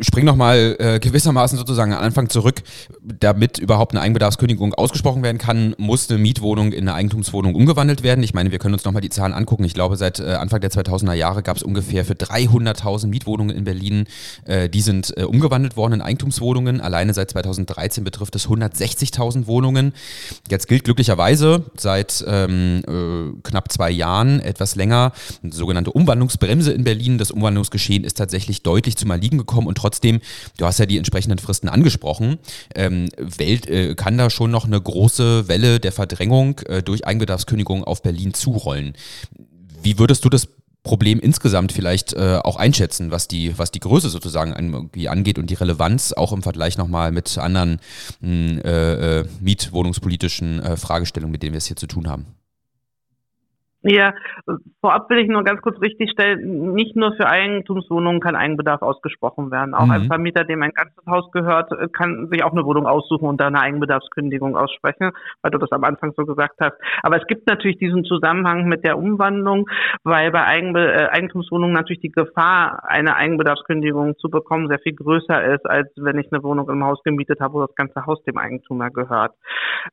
spring 0.00 0.24
nochmal 0.24 0.76
äh, 0.78 0.98
gewissermaßen 0.98 1.58
sozusagen 1.58 1.92
am 1.92 2.02
Anfang 2.02 2.28
zurück. 2.28 2.62
Damit 3.02 3.58
überhaupt 3.58 3.92
eine 3.92 4.00
Eigenbedarfskündigung 4.00 4.74
ausgesprochen 4.74 5.22
werden 5.22 5.38
kann, 5.38 5.74
muss 5.78 6.10
eine 6.10 6.18
Mietwohnung 6.18 6.72
in 6.72 6.88
eine 6.88 6.94
Eigentumswohnung 6.94 7.54
umgewandelt 7.54 8.02
werden. 8.02 8.22
Ich 8.22 8.34
meine, 8.34 8.50
wir 8.50 8.58
können 8.58 8.74
uns 8.74 8.84
nochmal 8.84 9.02
die 9.02 9.08
Zahlen 9.08 9.32
angucken. 9.32 9.64
Ich 9.64 9.74
glaube, 9.74 9.96
seit 9.96 10.20
äh, 10.20 10.34
Anfang 10.34 10.60
der 10.60 10.70
2000er 10.70 11.14
Jahre 11.14 11.42
gab 11.42 11.56
es 11.56 11.62
ungefähr 11.62 12.04
für 12.04 12.14
300.000 12.14 13.06
Mietwohnungen 13.08 13.56
in 13.56 13.64
Berlin. 13.64 14.06
Äh, 14.44 14.68
die 14.68 14.80
sind 14.80 15.16
äh, 15.16 15.24
umgewandelt 15.24 15.76
worden 15.76 15.94
in 15.94 16.02
Eigentumswohnungen. 16.02 16.80
Alleine 16.80 17.14
seit 17.14 17.30
2013 17.30 18.04
betrifft 18.04 18.34
es 18.36 18.48
160.000 18.48 19.46
Wohnungen. 19.46 19.92
Jetzt 20.50 20.68
gilt 20.68 20.84
glücklicherweise 20.84 21.64
seit 21.76 22.24
ähm, 22.26 22.82
äh, 22.86 23.40
knapp 23.42 23.72
zwei 23.72 23.90
Jahren, 23.90 24.40
etwas 24.40 24.76
länger, 24.76 25.12
eine 25.42 25.52
sogenannte 25.52 25.92
Umwandlungsbremse 25.92 26.72
in 26.72 26.84
Berlin. 26.84 27.18
Das 27.18 27.30
Umwandlungsgeschehen 27.30 28.04
ist 28.04 28.16
tatsächlich 28.16 28.57
deutlich 28.62 28.96
zum 28.96 29.10
Erliegen 29.10 29.38
gekommen 29.38 29.66
und 29.66 29.76
trotzdem, 29.76 30.20
du 30.56 30.66
hast 30.66 30.78
ja 30.78 30.86
die 30.86 30.98
entsprechenden 30.98 31.38
Fristen 31.38 31.68
angesprochen, 31.68 32.38
ähm, 32.74 33.08
Welt, 33.16 33.68
äh, 33.68 33.94
kann 33.94 34.18
da 34.18 34.30
schon 34.30 34.50
noch 34.50 34.66
eine 34.66 34.80
große 34.80 35.48
Welle 35.48 35.80
der 35.80 35.92
Verdrängung 35.92 36.60
äh, 36.66 36.82
durch 36.82 37.06
Eigenbedarfskündigung 37.06 37.84
auf 37.84 38.02
Berlin 38.02 38.34
zurollen. 38.34 38.94
Wie 39.82 39.98
würdest 39.98 40.24
du 40.24 40.28
das 40.28 40.48
Problem 40.82 41.20
insgesamt 41.20 41.72
vielleicht 41.72 42.14
äh, 42.14 42.38
auch 42.42 42.56
einschätzen, 42.56 43.10
was 43.10 43.28
die, 43.28 43.58
was 43.58 43.70
die 43.70 43.80
Größe 43.80 44.08
sozusagen 44.08 44.54
angeht 44.54 45.38
und 45.38 45.50
die 45.50 45.54
Relevanz 45.54 46.12
auch 46.12 46.32
im 46.32 46.42
Vergleich 46.42 46.78
nochmal 46.78 47.12
mit 47.12 47.36
anderen 47.36 47.78
hm, 48.20 48.60
äh, 48.64 49.20
äh, 49.20 49.24
mietwohnungspolitischen 49.40 50.60
äh, 50.60 50.76
Fragestellungen, 50.78 51.32
mit 51.32 51.42
denen 51.42 51.52
wir 51.52 51.58
es 51.58 51.66
hier 51.66 51.76
zu 51.76 51.88
tun 51.88 52.08
haben? 52.08 52.37
Ja, 53.90 54.12
vorab 54.82 55.08
will 55.08 55.18
ich 55.18 55.28
nur 55.28 55.44
ganz 55.44 55.62
kurz 55.62 55.80
richtigstellen, 55.80 56.74
nicht 56.74 56.94
nur 56.94 57.14
für 57.14 57.26
Eigentumswohnungen 57.26 58.20
kann 58.20 58.36
Eigenbedarf 58.36 58.82
ausgesprochen 58.82 59.50
werden. 59.50 59.74
Auch 59.74 59.86
mhm. 59.86 59.92
ein 59.92 60.06
Vermieter, 60.06 60.44
dem 60.44 60.62
ein 60.62 60.72
ganzes 60.72 61.06
Haus 61.06 61.30
gehört, 61.32 61.70
kann 61.94 62.28
sich 62.30 62.44
auch 62.44 62.52
eine 62.52 62.64
Wohnung 62.66 62.86
aussuchen 62.86 63.26
und 63.26 63.40
da 63.40 63.46
eine 63.46 63.60
Eigenbedarfskündigung 63.60 64.56
aussprechen, 64.56 65.12
weil 65.42 65.50
du 65.50 65.58
das 65.58 65.72
am 65.72 65.84
Anfang 65.84 66.12
so 66.16 66.26
gesagt 66.26 66.56
hast. 66.60 66.74
Aber 67.02 67.16
es 67.16 67.26
gibt 67.28 67.48
natürlich 67.48 67.78
diesen 67.78 68.04
Zusammenhang 68.04 68.66
mit 68.66 68.84
der 68.84 68.98
Umwandlung, 68.98 69.68
weil 70.04 70.30
bei 70.32 70.44
Eigenbe 70.44 70.92
äh, 70.92 71.08
Eigentumswohnungen 71.08 71.74
natürlich 71.74 72.02
die 72.02 72.12
Gefahr, 72.12 72.82
eine 72.86 73.16
Eigenbedarfskündigung 73.16 74.18
zu 74.18 74.28
bekommen, 74.28 74.68
sehr 74.68 74.80
viel 74.80 74.94
größer 74.94 75.54
ist, 75.54 75.64
als 75.64 75.88
wenn 75.96 76.18
ich 76.18 76.30
eine 76.30 76.42
Wohnung 76.42 76.68
im 76.68 76.84
Haus 76.84 77.02
gemietet 77.04 77.40
habe, 77.40 77.54
wo 77.54 77.66
das 77.66 77.74
ganze 77.74 78.04
Haus 78.04 78.22
dem 78.24 78.36
Eigentümer 78.36 78.90
gehört. 78.90 79.32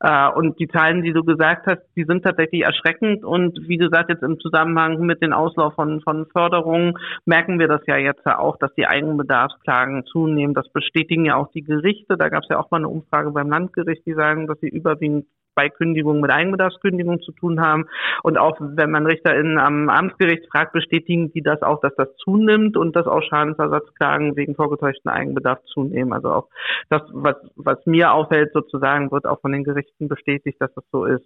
Äh, 0.02 0.30
und 0.32 0.60
die 0.60 0.68
Zahlen, 0.68 1.02
die 1.02 1.14
du 1.14 1.24
gesagt 1.24 1.68
hast, 1.68 1.82
die 1.96 2.04
sind 2.04 2.24
tatsächlich 2.24 2.64
erschreckend 2.64 3.24
und 3.24 3.58
wie 3.68 3.76
wie 3.76 3.85
gesagt, 3.86 4.10
jetzt 4.10 4.24
im 4.24 4.40
Zusammenhang 4.40 5.00
mit 5.00 5.22
den 5.22 5.34
Auslauf 5.34 5.74
von, 5.76 6.02
von 6.02 6.26
Förderungen 6.28 6.98
merken 7.26 7.60
wir 7.60 7.68
das 7.68 7.82
ja 7.88 7.98
jetzt 7.98 8.26
auch, 8.26 8.58
dass 8.58 8.74
die 8.76 8.88
Eigenbedarfsklagen 8.88 10.06
zunehmen. 10.06 10.54
Das 10.54 10.70
bestätigen 10.70 11.26
ja 11.26 11.36
auch 11.36 11.52
die 11.52 11.64
Gerichte. 11.64 12.18
Da 12.18 12.30
gab 12.30 12.44
es 12.44 12.50
ja 12.50 12.60
auch 12.60 12.72
mal 12.72 12.78
eine 12.78 12.90
Umfrage 12.90 13.32
beim 13.32 13.50
Landgericht, 13.50 14.06
die 14.06 14.14
sagen, 14.14 14.48
dass 14.48 14.60
sie 14.60 14.70
überwiegend 14.70 15.26
bei 15.56 15.70
Kündigungen 15.70 16.22
mit 16.22 16.32
Eigenbedarfskündigung 16.32 17.22
zu 17.22 17.32
tun 17.32 17.62
haben. 17.62 17.86
Und 18.24 18.38
auch 18.38 18.58
wenn 18.60 18.92
man 18.92 19.06
RichterInnen 19.06 19.58
am 19.58 19.90
Amtsgericht 19.90 20.46
fragt, 20.52 20.74
bestätigen 20.74 21.32
die 21.32 21.42
das 21.42 21.62
auch, 21.62 21.82
dass 21.82 21.96
das 21.96 22.10
zunimmt 22.18 22.78
und 22.78 22.96
dass 22.96 23.08
auch 23.08 23.24
Schadensersatzklagen 23.24 24.36
wegen 24.36 24.56
vorgetäuschten 24.56 25.10
Eigenbedarf 25.10 25.64
zunehmen. 25.66 26.14
Also 26.14 26.30
auch 26.30 26.48
das, 26.90 27.02
was, 27.14 27.36
was 27.56 27.78
mir 27.86 28.12
auffällt, 28.12 28.52
sozusagen, 28.54 29.12
wird 29.12 29.26
auch 29.26 29.42
von 29.42 29.52
den 29.52 29.64
Gerichten 29.64 30.08
bestätigt, 30.08 30.58
dass 30.60 30.74
das 30.74 30.84
so 30.92 31.06
ist. 31.06 31.26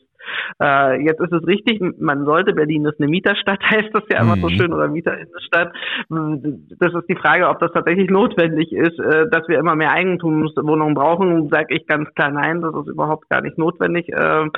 Äh, 0.62 1.02
jetzt 1.04 1.22
ist 1.22 1.34
es 1.34 1.46
richtig, 1.48 1.82
man 2.00 2.26
sollte, 2.26 2.54
Berlin 2.54 2.86
ist 2.86 3.00
eine 3.00 3.10
Mieterstadt, 3.10 3.60
heißt 3.72 3.90
das 3.94 4.04
ja 4.12 4.22
immer 4.22 4.36
mhm. 4.36 4.42
so 4.42 4.50
schön, 4.50 4.74
oder 4.74 4.88
Mieterinnenstadt. 4.88 5.74
Das 6.10 6.94
ist 6.94 7.10
die 7.10 7.16
Frage, 7.16 7.50
ob 7.50 7.60
das 7.60 7.72
tatsächlich 7.72 8.10
notwendig 8.10 8.72
ist, 8.72 9.00
äh, 9.00 9.30
dass 9.30 9.48
wir 9.48 9.60
immer 9.60 9.76
mehr 9.76 9.92
Eigentumswohnungen 9.92 10.94
brauchen, 10.94 11.50
sage 11.50 11.76
ich 11.76 11.88
ganz 11.88 12.14
klar 12.14 12.32
nein, 12.32 12.62
das 12.62 12.74
ist 12.76 12.88
überhaupt 12.88 13.30
gar 13.30 13.42
nicht 13.42 13.58
notwendig. 13.58 14.10
Ähm, 14.20 14.52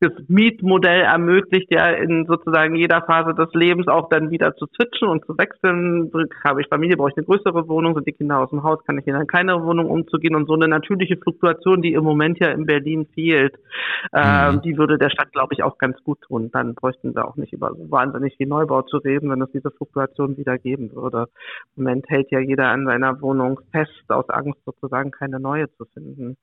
das 0.00 0.12
Mietmodell 0.28 1.02
ermöglicht 1.02 1.70
ja 1.70 1.88
in 1.88 2.24
sozusagen 2.26 2.76
jeder 2.76 3.02
Phase 3.02 3.34
des 3.34 3.52
Lebens 3.52 3.88
auch 3.88 4.08
dann 4.08 4.30
wieder 4.30 4.54
zu 4.54 4.66
switchen 4.66 5.08
und 5.08 5.24
zu 5.24 5.36
wechseln. 5.36 6.12
Habe 6.44 6.60
ich 6.60 6.68
Familie, 6.68 6.96
brauche 6.96 7.10
ich 7.10 7.16
eine 7.16 7.26
größere 7.26 7.68
Wohnung, 7.68 7.94
sind 7.94 8.06
die 8.06 8.12
Kinder 8.12 8.38
aus 8.38 8.50
dem 8.50 8.62
Haus, 8.62 8.84
kann 8.84 8.98
ich 8.98 9.06
in 9.08 9.16
eine 9.16 9.26
kleinere 9.26 9.64
Wohnung 9.64 9.90
umzugehen 9.90 10.36
und 10.36 10.46
so 10.46 10.54
eine 10.54 10.68
natürliche 10.68 11.16
Fluktuation, 11.16 11.82
die 11.82 11.94
im 11.94 12.04
Moment 12.04 12.38
ja 12.38 12.50
in 12.50 12.66
Berlin 12.66 13.06
fehlt, 13.12 13.56
äh, 14.12 14.52
mhm. 14.52 14.62
die 14.62 14.78
würde 14.78 14.98
der 14.98 15.10
Stadt, 15.10 15.32
glaube 15.32 15.54
ich, 15.54 15.64
auch 15.64 15.78
ganz 15.78 15.96
gut 16.04 16.20
tun. 16.20 16.50
Dann 16.52 16.76
bräuchten 16.76 17.16
wir 17.16 17.26
auch 17.26 17.36
nicht 17.36 17.52
über 17.52 17.74
so 17.74 17.90
wahnsinnig 17.90 18.36
viel 18.36 18.46
Neubau 18.46 18.82
zu 18.82 18.98
reden, 18.98 19.30
wenn 19.30 19.42
es 19.42 19.50
diese 19.50 19.72
Fluktuation 19.72 20.36
wieder 20.36 20.58
geben 20.58 20.92
würde. 20.94 21.26
Im 21.76 21.82
Moment 21.82 22.08
hält 22.08 22.30
ja 22.30 22.38
jeder 22.38 22.68
an 22.68 22.86
seiner 22.86 23.20
Wohnung 23.20 23.60
fest, 23.72 24.04
aus 24.08 24.28
Angst 24.28 24.60
sozusagen 24.64 25.10
keine 25.10 25.40
neue 25.40 25.68
zu 25.72 25.86
finden. 25.86 26.36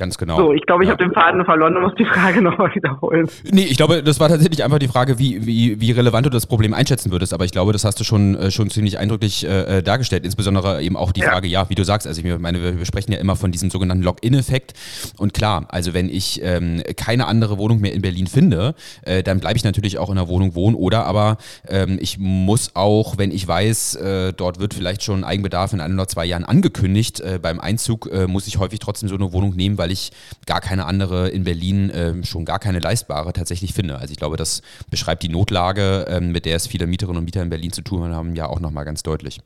Ganz 0.00 0.16
genau. 0.16 0.38
So, 0.38 0.52
ich 0.54 0.64
glaube, 0.64 0.82
ich 0.82 0.88
ja. 0.88 0.94
habe 0.94 1.04
den 1.04 1.12
Faden 1.12 1.44
verloren 1.44 1.76
und 1.76 1.82
muss 1.82 1.94
die 1.94 2.06
Frage 2.06 2.40
nochmal 2.42 2.74
wiederholen. 2.74 3.28
Nee, 3.52 3.64
ich 3.64 3.76
glaube, 3.76 4.02
das 4.02 4.18
war 4.18 4.30
tatsächlich 4.30 4.64
einfach 4.64 4.78
die 4.78 4.88
Frage, 4.88 5.18
wie, 5.18 5.44
wie, 5.44 5.78
wie 5.78 5.90
relevant 5.92 6.24
du 6.24 6.30
das 6.30 6.46
Problem 6.46 6.72
einschätzen 6.72 7.12
würdest. 7.12 7.34
Aber 7.34 7.44
ich 7.44 7.52
glaube, 7.52 7.74
das 7.74 7.84
hast 7.84 8.00
du 8.00 8.04
schon, 8.04 8.34
äh, 8.34 8.50
schon 8.50 8.70
ziemlich 8.70 8.98
eindrücklich 8.98 9.46
äh, 9.46 9.78
äh, 9.78 9.82
dargestellt. 9.82 10.24
Insbesondere 10.24 10.82
eben 10.82 10.96
auch 10.96 11.12
die 11.12 11.20
ja. 11.20 11.28
Frage, 11.28 11.48
ja, 11.48 11.68
wie 11.68 11.74
du 11.74 11.84
sagst, 11.84 12.06
also 12.06 12.18
ich 12.18 12.38
meine, 12.38 12.78
wir, 12.78 12.86
sprechen 12.86 13.12
ja 13.12 13.18
immer 13.18 13.36
von 13.36 13.52
diesem 13.52 13.68
sogenannten 13.68 14.02
Login-Effekt. 14.02 14.72
Und 15.18 15.34
klar, 15.34 15.66
also 15.68 15.92
wenn 15.92 16.08
ich 16.08 16.40
ähm, 16.42 16.82
keine 16.96 17.26
andere 17.26 17.58
Wohnung 17.58 17.82
mehr 17.82 17.92
in 17.92 18.00
Berlin 18.00 18.26
finde, 18.26 18.74
äh, 19.02 19.22
dann 19.22 19.38
bleibe 19.38 19.58
ich 19.58 19.64
natürlich 19.64 19.98
auch 19.98 20.08
in 20.08 20.16
der 20.16 20.28
Wohnung 20.28 20.54
wohnen. 20.54 20.76
Oder 20.76 21.04
aber 21.04 21.36
ähm, 21.68 21.98
ich 22.00 22.16
muss 22.18 22.70
auch, 22.72 23.18
wenn 23.18 23.32
ich 23.32 23.46
weiß, 23.46 23.96
äh, 23.96 24.32
dort 24.32 24.60
wird 24.60 24.72
vielleicht 24.72 25.02
schon 25.02 25.24
Eigenbedarf 25.24 25.74
in 25.74 25.82
ein 25.82 25.92
oder 25.92 26.08
zwei 26.08 26.24
Jahren 26.24 26.46
angekündigt, 26.46 27.20
äh, 27.20 27.38
beim 27.38 27.60
Einzug 27.60 28.08
muss 28.28 28.46
ich 28.46 28.58
häufig 28.58 28.78
trotzdem 28.78 29.08
so 29.10 29.14
eine 29.14 29.32
Wohnung 29.32 29.54
nehmen, 29.54 29.76
weil 29.76 29.89
weil 29.90 29.94
ich 29.94 30.12
gar 30.46 30.60
keine 30.60 30.86
andere 30.86 31.28
in 31.30 31.44
Berlin, 31.44 31.90
äh, 31.90 32.24
schon 32.24 32.44
gar 32.44 32.60
keine 32.60 32.78
leistbare 32.78 33.32
tatsächlich 33.32 33.74
finde. 33.74 33.98
Also 33.98 34.12
ich 34.12 34.18
glaube, 34.18 34.36
das 34.36 34.62
beschreibt 34.88 35.22
die 35.22 35.28
Notlage, 35.28 36.06
äh, 36.06 36.20
mit 36.20 36.46
der 36.46 36.56
es 36.56 36.68
viele 36.68 36.86
Mieterinnen 36.86 37.18
und 37.18 37.24
Mieter 37.24 37.42
in 37.42 37.50
Berlin 37.50 37.72
zu 37.72 37.82
tun 37.82 38.14
haben, 38.14 38.36
ja 38.36 38.46
auch 38.46 38.60
nochmal 38.60 38.84
ganz 38.84 39.02
deutlich. 39.02 39.40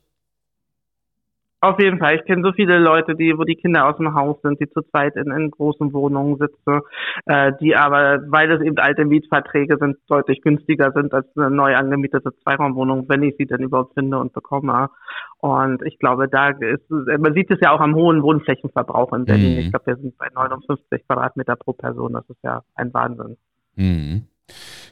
Auf 1.64 1.81
jeden 1.81 1.98
Fall. 1.98 2.16
Ich 2.16 2.24
kenne 2.27 2.42
so 2.44 2.53
viele 2.53 2.79
Leute, 2.79 3.14
die, 3.14 3.33
wo 3.38 3.44
die 3.44 3.55
Kinder 3.55 3.88
aus 3.88 3.96
dem 3.96 4.12
Haus 4.12 4.37
sind, 4.42 4.61
die 4.61 4.68
zu 4.68 4.83
zweit 4.83 5.16
in, 5.16 5.31
in 5.31 5.50
großen 5.50 5.94
Wohnungen 5.94 6.37
sitzen, 6.37 6.83
äh, 7.24 7.53
die 7.59 7.74
aber, 7.74 8.20
weil 8.29 8.53
es 8.53 8.61
eben 8.61 8.77
alte 8.77 9.07
Mietverträge 9.07 9.79
sind, 9.81 9.96
deutlich 10.07 10.42
günstiger 10.42 10.92
sind 10.92 11.14
als 11.14 11.27
eine 11.35 11.48
neu 11.50 11.74
angemietete 11.74 12.35
Zweiraumwohnung, 12.42 13.09
wenn 13.09 13.22
ich 13.22 13.35
sie 13.38 13.46
denn 13.46 13.62
überhaupt 13.62 13.94
finde 13.94 14.18
und 14.18 14.35
bekomme. 14.35 14.90
Und 15.38 15.83
ich 15.87 15.98
glaube, 15.98 16.29
da 16.29 16.50
ist, 16.50 16.90
man 16.90 17.33
sieht 17.33 17.50
es 17.50 17.61
ja 17.62 17.70
auch 17.70 17.81
am 17.81 17.94
hohen 17.94 18.22
Wohnflächenverbrauch 18.22 19.14
in 19.14 19.24
Berlin. 19.24 19.55
Mhm. 19.55 19.59
Ich 19.61 19.70
glaube, 19.70 19.87
wir 19.87 19.96
sind 19.96 20.18
bei 20.18 20.27
59 20.35 21.07
Quadratmeter 21.07 21.57
pro 21.57 21.72
Person. 21.72 22.12
Das 22.12 22.29
ist 22.29 22.42
ja 22.42 22.61
ein 22.74 22.92
Wahnsinn. 22.92 23.38
Mhm. 23.77 24.27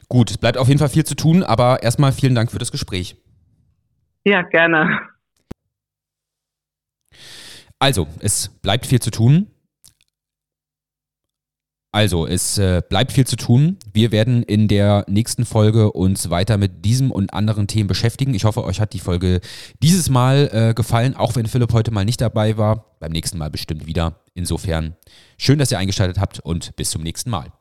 Gut, 0.08 0.30
es 0.30 0.38
bleibt 0.38 0.56
auf 0.56 0.68
jeden 0.68 0.78
Fall 0.78 0.88
viel 0.88 1.04
zu 1.04 1.16
tun, 1.16 1.42
aber 1.42 1.82
erstmal 1.82 2.12
vielen 2.12 2.34
Dank 2.34 2.50
für 2.50 2.58
das 2.58 2.72
Gespräch. 2.72 3.14
Ja, 4.24 4.40
gerne. 4.40 5.11
Also, 7.82 8.06
es 8.20 8.48
bleibt 8.62 8.86
viel 8.86 9.00
zu 9.00 9.10
tun. 9.10 9.48
Also, 11.90 12.28
es 12.28 12.56
äh, 12.56 12.80
bleibt 12.88 13.10
viel 13.10 13.26
zu 13.26 13.34
tun. 13.34 13.76
Wir 13.92 14.12
werden 14.12 14.44
in 14.44 14.68
der 14.68 15.04
nächsten 15.08 15.44
Folge 15.44 15.90
uns 15.90 16.30
weiter 16.30 16.58
mit 16.58 16.84
diesem 16.84 17.10
und 17.10 17.34
anderen 17.34 17.66
Themen 17.66 17.88
beschäftigen. 17.88 18.34
Ich 18.34 18.44
hoffe, 18.44 18.62
euch 18.62 18.80
hat 18.80 18.92
die 18.92 19.00
Folge 19.00 19.40
dieses 19.82 20.10
Mal 20.10 20.48
äh, 20.52 20.74
gefallen, 20.74 21.16
auch 21.16 21.34
wenn 21.34 21.46
Philipp 21.46 21.72
heute 21.72 21.90
mal 21.90 22.04
nicht 22.04 22.20
dabei 22.20 22.56
war. 22.56 22.96
Beim 23.00 23.10
nächsten 23.10 23.36
Mal 23.36 23.50
bestimmt 23.50 23.84
wieder. 23.84 24.20
Insofern 24.32 24.94
schön, 25.36 25.58
dass 25.58 25.72
ihr 25.72 25.78
eingeschaltet 25.78 26.20
habt 26.20 26.38
und 26.38 26.76
bis 26.76 26.90
zum 26.90 27.02
nächsten 27.02 27.30
Mal. 27.30 27.52